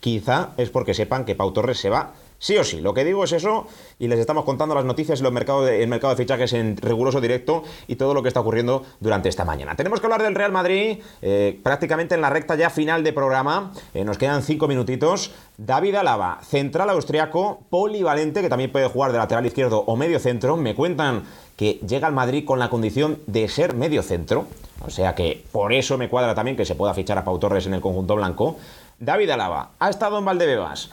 quizá 0.00 0.50
es 0.56 0.70
porque 0.70 0.94
sepan 0.94 1.26
que 1.26 1.34
Pau 1.34 1.52
Torres 1.52 1.78
se 1.78 1.90
va 1.90 2.14
Sí 2.42 2.56
o 2.56 2.64
sí, 2.64 2.80
lo 2.80 2.94
que 2.94 3.04
digo 3.04 3.22
es 3.22 3.32
eso 3.32 3.66
y 3.98 4.08
les 4.08 4.18
estamos 4.18 4.46
contando 4.46 4.74
las 4.74 4.86
noticias 4.86 5.20
y 5.20 5.26
el 5.26 5.30
mercado 5.30 5.62
de, 5.62 6.16
fichajes 6.16 6.54
en 6.54 6.78
riguroso 6.78 7.20
directo 7.20 7.64
y 7.86 7.96
todo 7.96 8.14
lo 8.14 8.22
que 8.22 8.28
está 8.28 8.40
ocurriendo 8.40 8.82
durante 8.98 9.28
esta 9.28 9.44
mañana. 9.44 9.76
Tenemos 9.76 10.00
que 10.00 10.06
hablar 10.06 10.22
del 10.22 10.34
Real 10.34 10.50
Madrid 10.50 11.00
eh, 11.20 11.60
prácticamente 11.62 12.14
en 12.14 12.22
la 12.22 12.30
recta 12.30 12.54
ya 12.54 12.70
final 12.70 13.04
de 13.04 13.12
programa. 13.12 13.72
Eh, 13.92 14.04
nos 14.06 14.16
quedan 14.16 14.42
cinco 14.42 14.68
minutitos. 14.68 15.32
David 15.58 15.96
Alaba, 15.96 16.40
central 16.42 16.88
austriaco, 16.88 17.60
polivalente, 17.68 18.40
que 18.40 18.48
también 18.48 18.72
puede 18.72 18.88
jugar 18.88 19.12
de 19.12 19.18
lateral 19.18 19.44
izquierdo 19.44 19.84
o 19.86 19.94
medio 19.96 20.18
centro. 20.18 20.56
Me 20.56 20.74
cuentan 20.74 21.24
que 21.58 21.78
llega 21.86 22.06
al 22.06 22.14
Madrid 22.14 22.46
con 22.46 22.58
la 22.58 22.70
condición 22.70 23.18
de 23.26 23.50
ser 23.50 23.74
medio 23.74 24.02
centro. 24.02 24.46
O 24.80 24.88
sea 24.88 25.14
que 25.14 25.44
por 25.52 25.74
eso 25.74 25.98
me 25.98 26.08
cuadra 26.08 26.34
también 26.34 26.56
que 26.56 26.64
se 26.64 26.74
pueda 26.74 26.94
fichar 26.94 27.18
a 27.18 27.24
Pau 27.24 27.38
Torres 27.38 27.66
en 27.66 27.74
el 27.74 27.82
conjunto 27.82 28.16
blanco. 28.16 28.56
David 28.98 29.28
Alaba 29.28 29.72
ha 29.78 29.90
estado 29.90 30.18
en 30.18 30.24
Valdebebas 30.24 30.90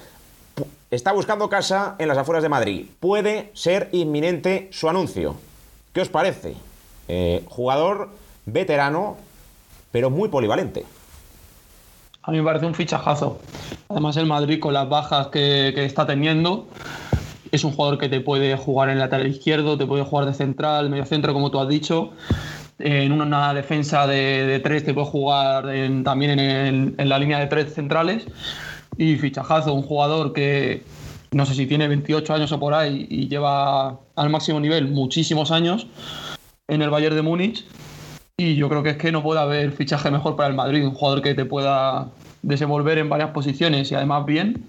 está 0.91 1.11
buscando 1.11 1.49
casa 1.49 1.95
en 1.99 2.07
las 2.07 2.17
afueras 2.17 2.43
de 2.43 2.49
Madrid. 2.49 2.85
Puede 2.99 3.51
ser 3.53 3.89
inminente 3.91 4.69
su 4.71 4.89
anuncio. 4.89 5.35
¿Qué 5.93 6.01
os 6.01 6.09
parece? 6.09 6.55
Eh, 7.07 7.43
jugador 7.47 8.09
veterano, 8.45 9.17
pero 9.91 10.09
muy 10.09 10.29
polivalente. 10.29 10.85
A 12.23 12.31
mí 12.31 12.37
me 12.37 12.43
parece 12.43 12.65
un 12.65 12.75
fichajazo. 12.75 13.39
Además, 13.89 14.17
el 14.17 14.25
Madrid 14.25 14.59
con 14.59 14.73
las 14.73 14.87
bajas 14.89 15.27
que, 15.27 15.73
está 15.85 16.05
teniendo, 16.05 16.67
es 17.51 17.63
un 17.63 17.71
jugador 17.71 17.97
que 17.97 18.09
te 18.09 18.19
puede 18.19 18.55
jugar 18.57 18.89
en 18.89 18.93
el 18.93 18.99
lateral 18.99 19.27
izquierdo, 19.27 19.77
te 19.77 19.85
puede 19.85 20.03
jugar 20.03 20.25
de 20.25 20.33
central, 20.33 20.89
medio 20.89 21.05
centro, 21.05 21.33
como 21.33 21.51
tú 21.51 21.59
has 21.59 21.69
dicho. 21.69 22.11
En 22.79 23.11
una 23.11 23.53
defensa 23.53 24.05
de, 24.05 24.59
tres 24.63 24.83
te 24.83 24.93
puede 24.93 25.07
jugar 25.07 25.65
también 26.03 26.39
en 26.39 27.09
la 27.09 27.17
línea 27.17 27.39
de 27.39 27.47
tres 27.47 27.73
centrales 27.73 28.27
y 28.97 29.15
fichajazo, 29.15 29.73
un 29.73 29.83
jugador 29.83 30.33
que 30.33 30.83
no 31.31 31.45
sé 31.45 31.53
si 31.53 31.67
tiene 31.67 31.87
28 31.87 32.33
años 32.33 32.51
o 32.51 32.59
por 32.59 32.73
ahí 32.73 33.05
y 33.09 33.27
lleva 33.27 33.99
al 34.15 34.29
máximo 34.29 34.59
nivel 34.59 34.87
muchísimos 34.87 35.51
años 35.51 35.87
en 36.67 36.81
el 36.81 36.89
Bayern 36.89 37.15
de 37.15 37.21
Múnich. 37.21 37.65
Y 38.37 38.55
yo 38.55 38.69
creo 38.69 38.83
que 38.83 38.91
es 38.91 38.97
que 38.97 39.11
no 39.11 39.23
puede 39.23 39.39
haber 39.39 39.71
fichaje 39.71 40.11
mejor 40.11 40.35
para 40.35 40.49
el 40.49 40.55
Madrid, 40.55 40.85
un 40.85 40.93
jugador 40.93 41.21
que 41.21 41.33
te 41.33 41.45
pueda 41.45 42.09
desenvolver 42.43 42.99
en 42.99 43.09
varias 43.09 43.31
posiciones 43.31 43.91
y 43.91 43.95
además 43.95 44.25
bien. 44.25 44.65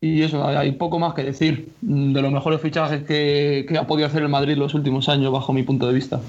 Y 0.00 0.22
eso, 0.22 0.46
hay 0.46 0.72
poco 0.72 0.98
más 0.98 1.14
que 1.14 1.22
decir 1.22 1.72
de 1.80 2.20
los 2.20 2.32
mejores 2.32 2.60
fichajes 2.60 3.04
que, 3.04 3.66
que 3.68 3.78
ha 3.78 3.86
podido 3.86 4.08
hacer 4.08 4.22
el 4.22 4.28
Madrid 4.28 4.56
los 4.56 4.74
últimos 4.74 5.08
años, 5.08 5.32
bajo 5.32 5.52
mi 5.52 5.62
punto 5.62 5.86
de 5.86 5.94
vista. 5.94 6.20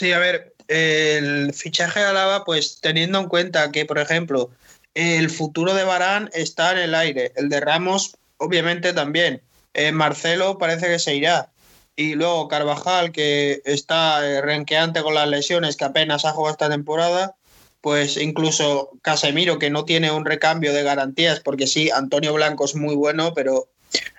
Sí, 0.00 0.14
a 0.14 0.18
ver, 0.18 0.54
el 0.68 1.52
fichaje 1.52 2.00
de 2.00 2.06
Alaba, 2.06 2.46
pues 2.46 2.80
teniendo 2.80 3.18
en 3.18 3.28
cuenta 3.28 3.70
que, 3.70 3.84
por 3.84 3.98
ejemplo, 3.98 4.50
el 4.94 5.28
futuro 5.28 5.74
de 5.74 5.84
Barán 5.84 6.30
está 6.32 6.72
en 6.72 6.78
el 6.78 6.94
aire, 6.94 7.32
el 7.36 7.50
de 7.50 7.60
Ramos, 7.60 8.16
obviamente 8.38 8.94
también. 8.94 9.42
Eh, 9.74 9.92
Marcelo 9.92 10.56
parece 10.56 10.86
que 10.86 10.98
se 10.98 11.16
irá. 11.16 11.52
Y 11.96 12.14
luego 12.14 12.48
Carvajal, 12.48 13.12
que 13.12 13.60
está 13.66 14.26
eh, 14.26 14.40
renqueante 14.40 15.02
con 15.02 15.12
las 15.12 15.28
lesiones, 15.28 15.76
que 15.76 15.84
apenas 15.84 16.24
ha 16.24 16.32
jugado 16.32 16.52
esta 16.54 16.70
temporada. 16.70 17.36
Pues 17.82 18.16
incluso 18.16 18.92
Casemiro, 19.02 19.58
que 19.58 19.68
no 19.68 19.84
tiene 19.84 20.10
un 20.10 20.24
recambio 20.24 20.72
de 20.72 20.82
garantías, 20.82 21.40
porque 21.40 21.66
sí, 21.66 21.90
Antonio 21.90 22.32
Blanco 22.32 22.64
es 22.64 22.74
muy 22.74 22.94
bueno, 22.94 23.34
pero 23.34 23.68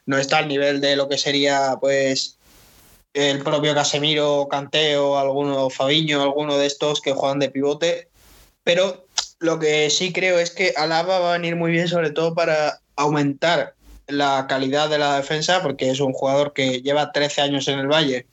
no 0.06 0.20
está 0.20 0.38
al 0.38 0.48
nivel 0.48 0.80
de 0.80 0.96
lo 0.96 1.10
que 1.10 1.18
sería, 1.18 1.78
pues, 1.82 2.38
el 3.14 3.44
propio 3.44 3.74
Casemiro, 3.74 4.48
Canteo, 4.50 5.18
alguno 5.18 5.70
Fabiño, 5.70 6.22
alguno 6.22 6.58
de 6.58 6.68
estos 6.68 7.02
que 7.02 7.14
juegan 7.14 7.40
de 7.40 7.50
pivote. 7.50 8.10
Pero 8.64 9.06
Lo 9.40 9.58
que 9.58 9.90
sí 9.90 10.14
creo 10.14 10.38
es 10.38 10.52
que 10.52 10.74
Alaba 10.78 11.20
va 11.20 11.30
a 11.34 11.38
venir 11.38 11.56
muy 11.56 11.72
bien, 11.72 11.88
sobre 11.88 12.12
todo 12.12 12.36
para 12.36 12.80
aumentar 12.96 13.74
la 14.08 14.46
calidad 14.48 14.90
de 14.90 15.00
la 15.00 15.18
defensa, 15.18 15.64
porque 15.64 15.90
es 15.90 16.00
un 16.00 16.14
jugador 16.14 16.54
que 16.54 16.82
lleva 16.82 17.12
13 17.12 17.42
años 17.42 17.68
en 17.68 17.80
el 17.80 17.88
Valle, 17.88 18.28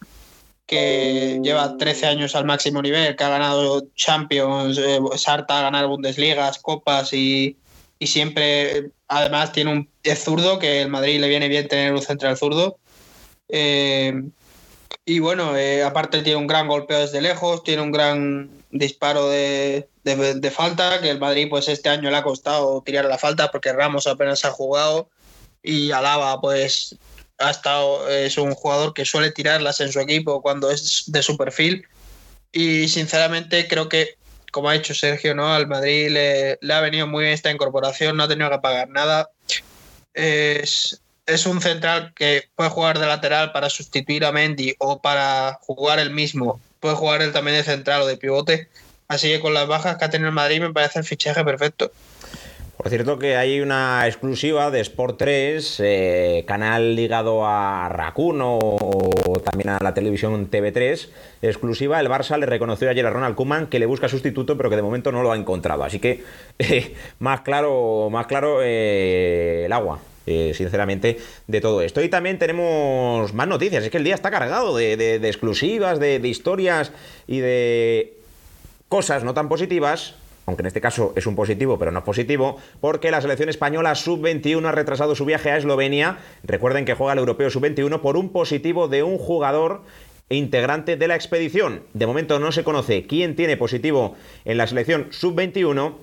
que 0.66 1.40
lleva 1.42 1.78
13 1.78 2.06
años 2.06 2.34
al 2.34 2.44
máximo 2.44 2.82
nivel, 2.82 3.16
que 3.16 3.24
ha 3.24 3.30
ganado 3.30 3.86
Champions, 3.94 4.76
eh, 4.76 5.00
Sarta 5.16 5.60
a 5.60 5.62
ganar 5.62 5.86
Bundesligas, 5.86 6.58
Copas 6.58 7.14
y, 7.14 7.56
y 7.98 8.06
siempre, 8.06 8.90
además, 9.08 9.52
tiene 9.52 9.72
un 9.72 9.88
es 10.02 10.22
zurdo, 10.22 10.58
que 10.58 10.82
el 10.82 10.88
Madrid 10.88 11.20
le 11.20 11.28
viene 11.28 11.48
bien 11.48 11.68
tener 11.68 11.94
un 11.94 12.02
central 12.02 12.36
zurdo. 12.36 12.78
Eh, 13.48 14.12
y 15.04 15.20
bueno, 15.20 15.56
eh, 15.56 15.82
aparte 15.82 16.22
tiene 16.22 16.38
un 16.38 16.46
gran 16.46 16.68
golpeo 16.68 17.00
desde 17.00 17.20
lejos, 17.20 17.64
tiene 17.64 17.82
un 17.82 17.92
gran 17.92 18.50
disparo 18.70 19.28
de, 19.28 19.88
de, 20.04 20.50
falta, 20.50 21.00
que 21.00 21.10
el 21.10 21.18
Madrid 21.18 21.46
pues 21.48 21.68
este 21.68 21.88
año 21.88 22.10
le 22.10 22.16
ha 22.16 22.22
costado 22.22 22.82
tirar 22.82 23.06
la 23.06 23.18
falta 23.18 23.50
porque 23.50 23.72
Ramos 23.72 24.06
apenas 24.06 24.44
ha 24.44 24.50
jugado 24.50 25.08
y 25.62 25.90
Alaba 25.92 26.40
pues 26.40 26.96
ha 27.38 27.50
estado, 27.50 28.08
es 28.08 28.36
un 28.36 28.54
jugador 28.54 28.92
que 28.92 29.04
suele 29.04 29.30
tirarlas 29.30 29.80
en 29.80 29.92
su 29.92 30.00
equipo 30.00 30.42
cuando 30.42 30.70
es 30.70 31.04
de 31.06 31.22
su 31.22 31.36
perfil 31.36 31.86
y 32.52 32.88
sinceramente 32.88 33.66
creo 33.68 33.88
que 33.88 34.18
como 34.52 34.68
ha 34.68 34.74
dicho 34.74 34.94
Sergio, 34.94 35.34
¿no? 35.34 35.52
Al 35.52 35.66
Madrid 35.66 36.10
le, 36.10 36.58
le 36.60 36.74
ha 36.74 36.80
venido 36.80 37.06
muy 37.06 37.22
bien 37.24 37.34
esta 37.34 37.50
incorporación, 37.50 38.16
no 38.16 38.24
ha 38.24 38.28
tenido 38.28 38.50
que 38.50 38.58
pagar 38.58 38.88
nada. 38.88 39.30
Es, 40.14 41.00
es 41.28 41.44
un 41.44 41.60
central 41.60 42.12
que 42.14 42.48
puede 42.56 42.70
jugar 42.70 42.98
de 42.98 43.06
lateral 43.06 43.52
para 43.52 43.68
sustituir 43.68 44.24
a 44.24 44.32
Mendy 44.32 44.74
o 44.78 45.00
para 45.00 45.58
jugar 45.60 45.98
el 45.98 46.10
mismo. 46.10 46.58
Puede 46.80 46.94
jugar 46.94 47.20
él 47.20 47.32
también 47.32 47.58
de 47.58 47.64
central 47.64 48.02
o 48.02 48.06
de 48.06 48.16
pivote. 48.16 48.68
Así 49.08 49.28
que 49.28 49.40
con 49.40 49.52
las 49.52 49.68
bajas 49.68 49.96
que 49.96 50.06
ha 50.06 50.10
tenido 50.10 50.30
el 50.30 50.34
Madrid 50.34 50.60
me 50.60 50.72
parece 50.72 50.98
el 50.98 51.04
fichaje 51.04 51.44
perfecto. 51.44 51.92
Por 52.78 52.88
cierto 52.88 53.18
que 53.18 53.36
hay 53.36 53.60
una 53.60 54.06
exclusiva 54.06 54.70
de 54.70 54.80
Sport 54.80 55.18
3, 55.18 55.80
eh, 55.80 56.44
canal 56.46 56.94
ligado 56.94 57.44
a 57.44 57.88
Racuno 57.88 58.56
o 58.60 59.40
también 59.40 59.70
a 59.70 59.78
la 59.82 59.92
televisión 59.92 60.48
TV3, 60.48 61.08
exclusiva. 61.42 62.00
El 62.00 62.08
Barça 62.08 62.38
le 62.38 62.46
reconoció 62.46 62.88
ayer 62.88 63.04
a 63.04 63.10
Ronald 63.10 63.34
Koeman 63.34 63.66
que 63.66 63.80
le 63.80 63.86
busca 63.86 64.08
sustituto, 64.08 64.56
pero 64.56 64.70
que 64.70 64.76
de 64.76 64.82
momento 64.82 65.12
no 65.12 65.22
lo 65.22 65.32
ha 65.32 65.36
encontrado. 65.36 65.84
Así 65.84 65.98
que 65.98 66.24
eh, 66.58 66.94
más 67.18 67.40
claro, 67.42 68.08
más 68.10 68.26
claro 68.26 68.60
eh, 68.62 69.64
el 69.66 69.72
agua. 69.72 69.98
Eh, 70.30 70.52
sinceramente, 70.52 71.16
de 71.46 71.60
todo 71.62 71.80
esto. 71.80 72.02
Y 72.02 72.10
también 72.10 72.38
tenemos 72.38 73.32
más 73.32 73.48
noticias. 73.48 73.82
Es 73.82 73.88
que 73.88 73.96
el 73.96 74.04
día 74.04 74.14
está 74.14 74.30
cargado 74.30 74.76
de, 74.76 75.14
exclusivas, 75.26 75.98
de, 75.98 76.18
de 76.18 76.28
historias 76.28 76.92
y 77.26 77.38
de 77.38 78.12
cosas 78.90 79.24
no 79.24 79.32
tan 79.32 79.48
positivas, 79.48 80.16
aunque 80.44 80.60
en 80.60 80.66
este 80.66 80.82
caso 80.82 81.14
es 81.16 81.26
un 81.26 81.34
positivo, 81.34 81.78
pero 81.78 81.92
no 81.92 82.00
es 82.00 82.04
positivo, 82.04 82.58
porque 82.82 83.10
la 83.10 83.22
selección 83.22 83.48
española 83.48 83.94
sub-21 83.94 84.66
ha 84.66 84.72
retrasado 84.72 85.14
su 85.14 85.24
viaje 85.24 85.50
a 85.50 85.56
Eslovenia. 85.56 86.18
Recuerden 86.44 86.84
que 86.84 86.92
juega 86.92 87.14
el 87.14 87.20
europeo 87.20 87.48
sub-21 87.48 88.02
por 88.02 88.18
un 88.18 88.28
positivo 88.28 88.86
de 88.86 89.02
un 89.02 89.16
jugador 89.16 89.80
integrante 90.28 90.96
de 90.98 91.08
la 91.08 91.14
expedición. 91.14 91.84
De 91.94 92.06
momento 92.06 92.38
no 92.38 92.52
se 92.52 92.64
conoce 92.64 93.06
quién 93.06 93.34
tiene 93.34 93.56
positivo 93.56 94.14
en 94.44 94.58
la 94.58 94.66
selección 94.66 95.08
sub-21, 95.10 95.94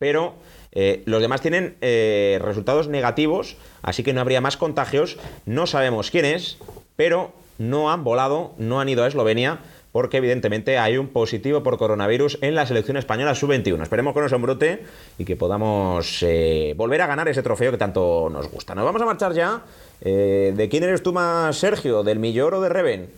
pero 0.00 0.34
eh, 0.74 1.02
los 1.06 1.20
demás 1.20 1.40
tienen 1.40 1.76
eh, 1.80 2.38
resultados 2.42 2.88
negativos, 2.88 3.56
así 3.82 4.02
que 4.02 4.12
no 4.12 4.20
habría 4.20 4.40
más 4.40 4.56
contagios. 4.56 5.18
No 5.46 5.66
sabemos 5.66 6.10
quién 6.10 6.24
es, 6.24 6.58
pero 6.96 7.32
no 7.58 7.90
han 7.90 8.04
volado, 8.04 8.52
no 8.58 8.80
han 8.80 8.88
ido 8.88 9.04
a 9.04 9.08
Eslovenia 9.08 9.60
porque 9.94 10.16
evidentemente 10.16 10.76
hay 10.76 10.96
un 10.98 11.06
positivo 11.06 11.62
por 11.62 11.78
coronavirus 11.78 12.38
en 12.40 12.56
la 12.56 12.66
selección 12.66 12.96
española 12.96 13.36
sub-21. 13.36 13.80
Esperemos 13.80 14.12
que 14.12 14.20
no 14.22 14.28
sea 14.28 14.34
un 14.34 14.42
brote 14.42 14.82
y 15.18 15.24
que 15.24 15.36
podamos 15.36 16.20
eh, 16.22 16.74
volver 16.76 17.00
a 17.00 17.06
ganar 17.06 17.28
ese 17.28 17.44
trofeo 17.44 17.70
que 17.70 17.78
tanto 17.78 18.28
nos 18.28 18.50
gusta. 18.50 18.74
Nos 18.74 18.84
vamos 18.84 19.00
a 19.00 19.04
marchar 19.04 19.34
ya. 19.34 19.62
Eh, 20.00 20.52
¿De 20.56 20.68
quién 20.68 20.82
eres 20.82 21.04
tú 21.04 21.12
más, 21.12 21.56
Sergio? 21.56 22.02
¿Del 22.02 22.18
Millor 22.18 22.54
o 22.54 22.60
de 22.60 22.70
Reven? 22.70 23.08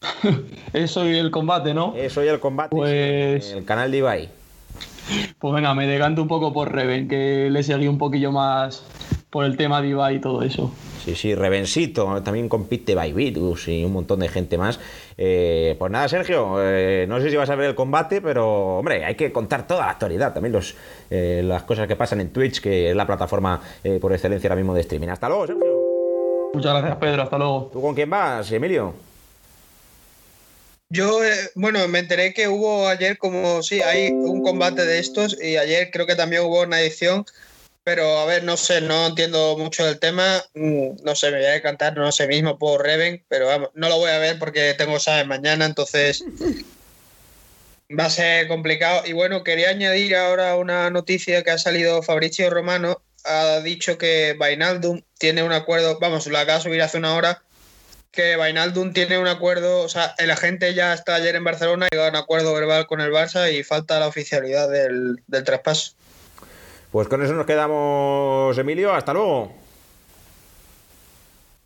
Eso 0.72 1.04
y 1.04 1.18
el 1.18 1.32
combate, 1.32 1.74
¿no? 1.74 1.92
Eso 1.96 2.22
y 2.22 2.28
el 2.28 2.38
combate. 2.38 2.76
Pues... 2.76 3.50
El 3.50 3.64
canal 3.64 3.90
de 3.90 3.96
Ibai. 3.96 4.39
Pues 5.38 5.54
venga, 5.54 5.74
me 5.74 5.86
decanto 5.86 6.22
un 6.22 6.28
poco 6.28 6.52
por 6.52 6.72
Reven, 6.72 7.08
que 7.08 7.48
le 7.50 7.62
seguí 7.62 7.88
un 7.88 7.98
poquillo 7.98 8.32
más 8.32 8.84
por 9.30 9.44
el 9.44 9.56
tema 9.56 9.80
de 9.80 9.88
Ibai 9.88 10.16
y 10.16 10.20
todo 10.20 10.42
eso. 10.42 10.72
Sí, 11.04 11.14
sí, 11.14 11.34
Revencito, 11.34 12.22
también 12.22 12.48
compite 12.48 12.94
Baibitus 12.94 13.68
y 13.68 13.84
un 13.84 13.92
montón 13.92 14.20
de 14.20 14.28
gente 14.28 14.58
más. 14.58 14.78
Eh, 15.16 15.76
pues 15.78 15.90
nada, 15.90 16.08
Sergio, 16.08 16.56
eh, 16.58 17.06
no 17.08 17.20
sé 17.20 17.30
si 17.30 17.36
vas 17.36 17.48
a 17.48 17.54
ver 17.54 17.70
el 17.70 17.74
combate, 17.74 18.20
pero 18.20 18.78
hombre, 18.78 19.04
hay 19.04 19.14
que 19.14 19.32
contar 19.32 19.66
toda 19.66 19.86
la 19.86 19.92
actualidad, 19.92 20.34
también 20.34 20.52
los, 20.52 20.74
eh, 21.10 21.42
las 21.44 21.62
cosas 21.62 21.86
que 21.86 21.96
pasan 21.96 22.20
en 22.20 22.30
Twitch, 22.30 22.60
que 22.60 22.90
es 22.90 22.96
la 22.96 23.06
plataforma 23.06 23.60
por 24.00 24.12
excelencia 24.12 24.48
ahora 24.48 24.56
mismo 24.56 24.74
de 24.74 24.80
streaming. 24.82 25.08
Hasta 25.08 25.28
luego, 25.28 25.46
Sergio. 25.46 25.80
Muchas 26.52 26.72
gracias, 26.74 26.96
Pedro, 26.96 27.22
hasta 27.22 27.38
luego. 27.38 27.70
¿Tú 27.72 27.80
con 27.80 27.94
quién 27.94 28.10
vas, 28.10 28.50
Emilio? 28.52 29.09
Yo, 30.90 31.24
eh, 31.24 31.50
bueno, 31.54 31.86
me 31.88 32.00
enteré 32.00 32.34
que 32.34 32.48
hubo 32.48 32.88
ayer 32.88 33.16
como, 33.16 33.62
sí, 33.62 33.80
hay 33.80 34.10
un 34.10 34.42
combate 34.42 34.84
de 34.84 34.98
estos 34.98 35.40
y 35.40 35.56
ayer 35.56 35.90
creo 35.90 36.06
que 36.06 36.16
también 36.16 36.42
hubo 36.42 36.62
una 36.62 36.80
edición 36.80 37.24
pero 37.82 38.18
a 38.18 38.24
ver, 38.26 38.44
no 38.44 38.56
sé, 38.56 38.80
no 38.80 39.06
entiendo 39.06 39.56
mucho 39.58 39.84
del 39.84 39.98
tema. 39.98 40.44
No 40.54 41.14
sé, 41.14 41.30
me 41.30 41.38
voy 41.38 41.46
a 41.46 41.52
decantar, 41.52 41.96
no 41.96 42.12
sé 42.12 42.26
mismo 42.26 42.58
por 42.58 42.82
Reven, 42.82 43.24
pero 43.28 43.46
vamos, 43.46 43.70
no 43.74 43.88
lo 43.88 43.98
voy 43.98 44.10
a 44.10 44.18
ver 44.18 44.38
porque 44.38 44.74
tengo 44.74 44.96
examen 44.96 45.28
mañana, 45.28 45.64
entonces 45.64 46.22
va 47.98 48.04
a 48.04 48.10
ser 48.10 48.48
complicado. 48.48 49.02
Y 49.06 49.12
bueno, 49.12 49.42
quería 49.42 49.70
añadir 49.70 50.14
ahora 50.14 50.56
una 50.56 50.90
noticia 50.90 51.42
que 51.42 51.50
ha 51.50 51.58
salido 51.58 52.02
Fabricio 52.02 52.50
Romano. 52.50 53.02
Ha 53.24 53.60
dicho 53.60 53.98
que 53.98 54.34
Vainaldum 54.38 55.02
tiene 55.18 55.42
un 55.42 55.52
acuerdo, 55.52 55.98
vamos, 55.98 56.26
lo 56.26 56.38
acaba 56.38 56.58
de 56.58 56.64
subir 56.64 56.82
hace 56.82 56.98
una 56.98 57.14
hora, 57.14 57.42
que 58.10 58.36
Vainaldum 58.36 58.92
tiene 58.92 59.18
un 59.18 59.28
acuerdo, 59.28 59.82
o 59.82 59.88
sea, 59.88 60.14
el 60.18 60.30
agente 60.30 60.74
ya 60.74 60.92
está 60.92 61.14
ayer 61.14 61.36
en 61.36 61.44
Barcelona 61.44 61.88
y 61.90 61.96
a 61.96 62.08
un 62.08 62.16
acuerdo 62.16 62.52
verbal 62.52 62.86
con 62.86 63.00
el 63.00 63.12
Barça 63.12 63.52
y 63.52 63.62
falta 63.62 64.00
la 64.00 64.08
oficialidad 64.08 64.68
del, 64.68 65.22
del 65.26 65.44
traspaso. 65.44 65.92
Pues 66.90 67.06
con 67.06 67.22
eso 67.22 67.34
nos 67.34 67.46
quedamos, 67.46 68.58
Emilio. 68.58 68.92
Hasta 68.92 69.12
luego. 69.12 69.52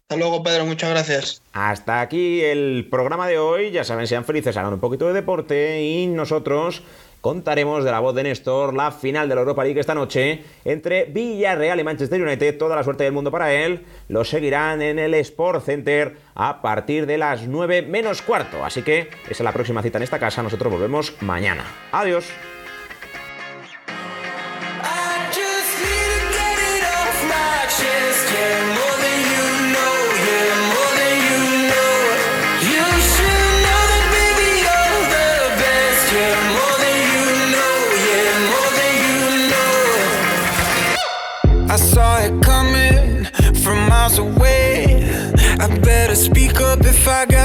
Hasta 0.02 0.16
luego, 0.16 0.42
Pedro. 0.42 0.66
Muchas 0.66 0.90
gracias. 0.90 1.42
Hasta 1.54 2.02
aquí 2.02 2.42
el 2.42 2.88
programa 2.90 3.26
de 3.26 3.38
hoy. 3.38 3.70
Ya 3.70 3.84
saben, 3.84 4.06
sean 4.06 4.26
felices, 4.26 4.54
hagan 4.58 4.74
un 4.74 4.80
poquito 4.80 5.06
de 5.06 5.14
deporte 5.14 5.82
y 5.82 6.06
nosotros 6.08 6.82
contaremos 7.24 7.84
de 7.84 7.90
la 7.90 8.00
voz 8.00 8.14
de 8.14 8.22
Néstor 8.22 8.74
la 8.74 8.92
final 8.92 9.30
de 9.30 9.34
la 9.34 9.40
Europa 9.40 9.64
League 9.64 9.80
esta 9.80 9.94
noche 9.94 10.44
entre 10.62 11.06
Villarreal 11.06 11.80
y 11.80 11.82
Manchester 11.82 12.20
United. 12.20 12.58
Toda 12.58 12.76
la 12.76 12.84
suerte 12.84 13.04
del 13.04 13.14
mundo 13.14 13.30
para 13.30 13.50
él. 13.50 13.86
Lo 14.08 14.26
seguirán 14.26 14.82
en 14.82 14.98
el 14.98 15.14
Sport 15.14 15.64
Center 15.64 16.18
a 16.34 16.60
partir 16.60 17.06
de 17.06 17.16
las 17.16 17.48
9 17.48 17.80
menos 17.80 18.20
cuarto. 18.20 18.62
Así 18.62 18.82
que 18.82 19.08
esa 19.24 19.30
es 19.30 19.40
la 19.40 19.52
próxima 19.52 19.80
cita 19.80 19.96
en 19.96 20.04
esta 20.04 20.18
casa. 20.18 20.42
Nosotros 20.42 20.70
volvemos 20.70 21.16
mañana. 21.22 21.64
Adiós. 21.92 22.30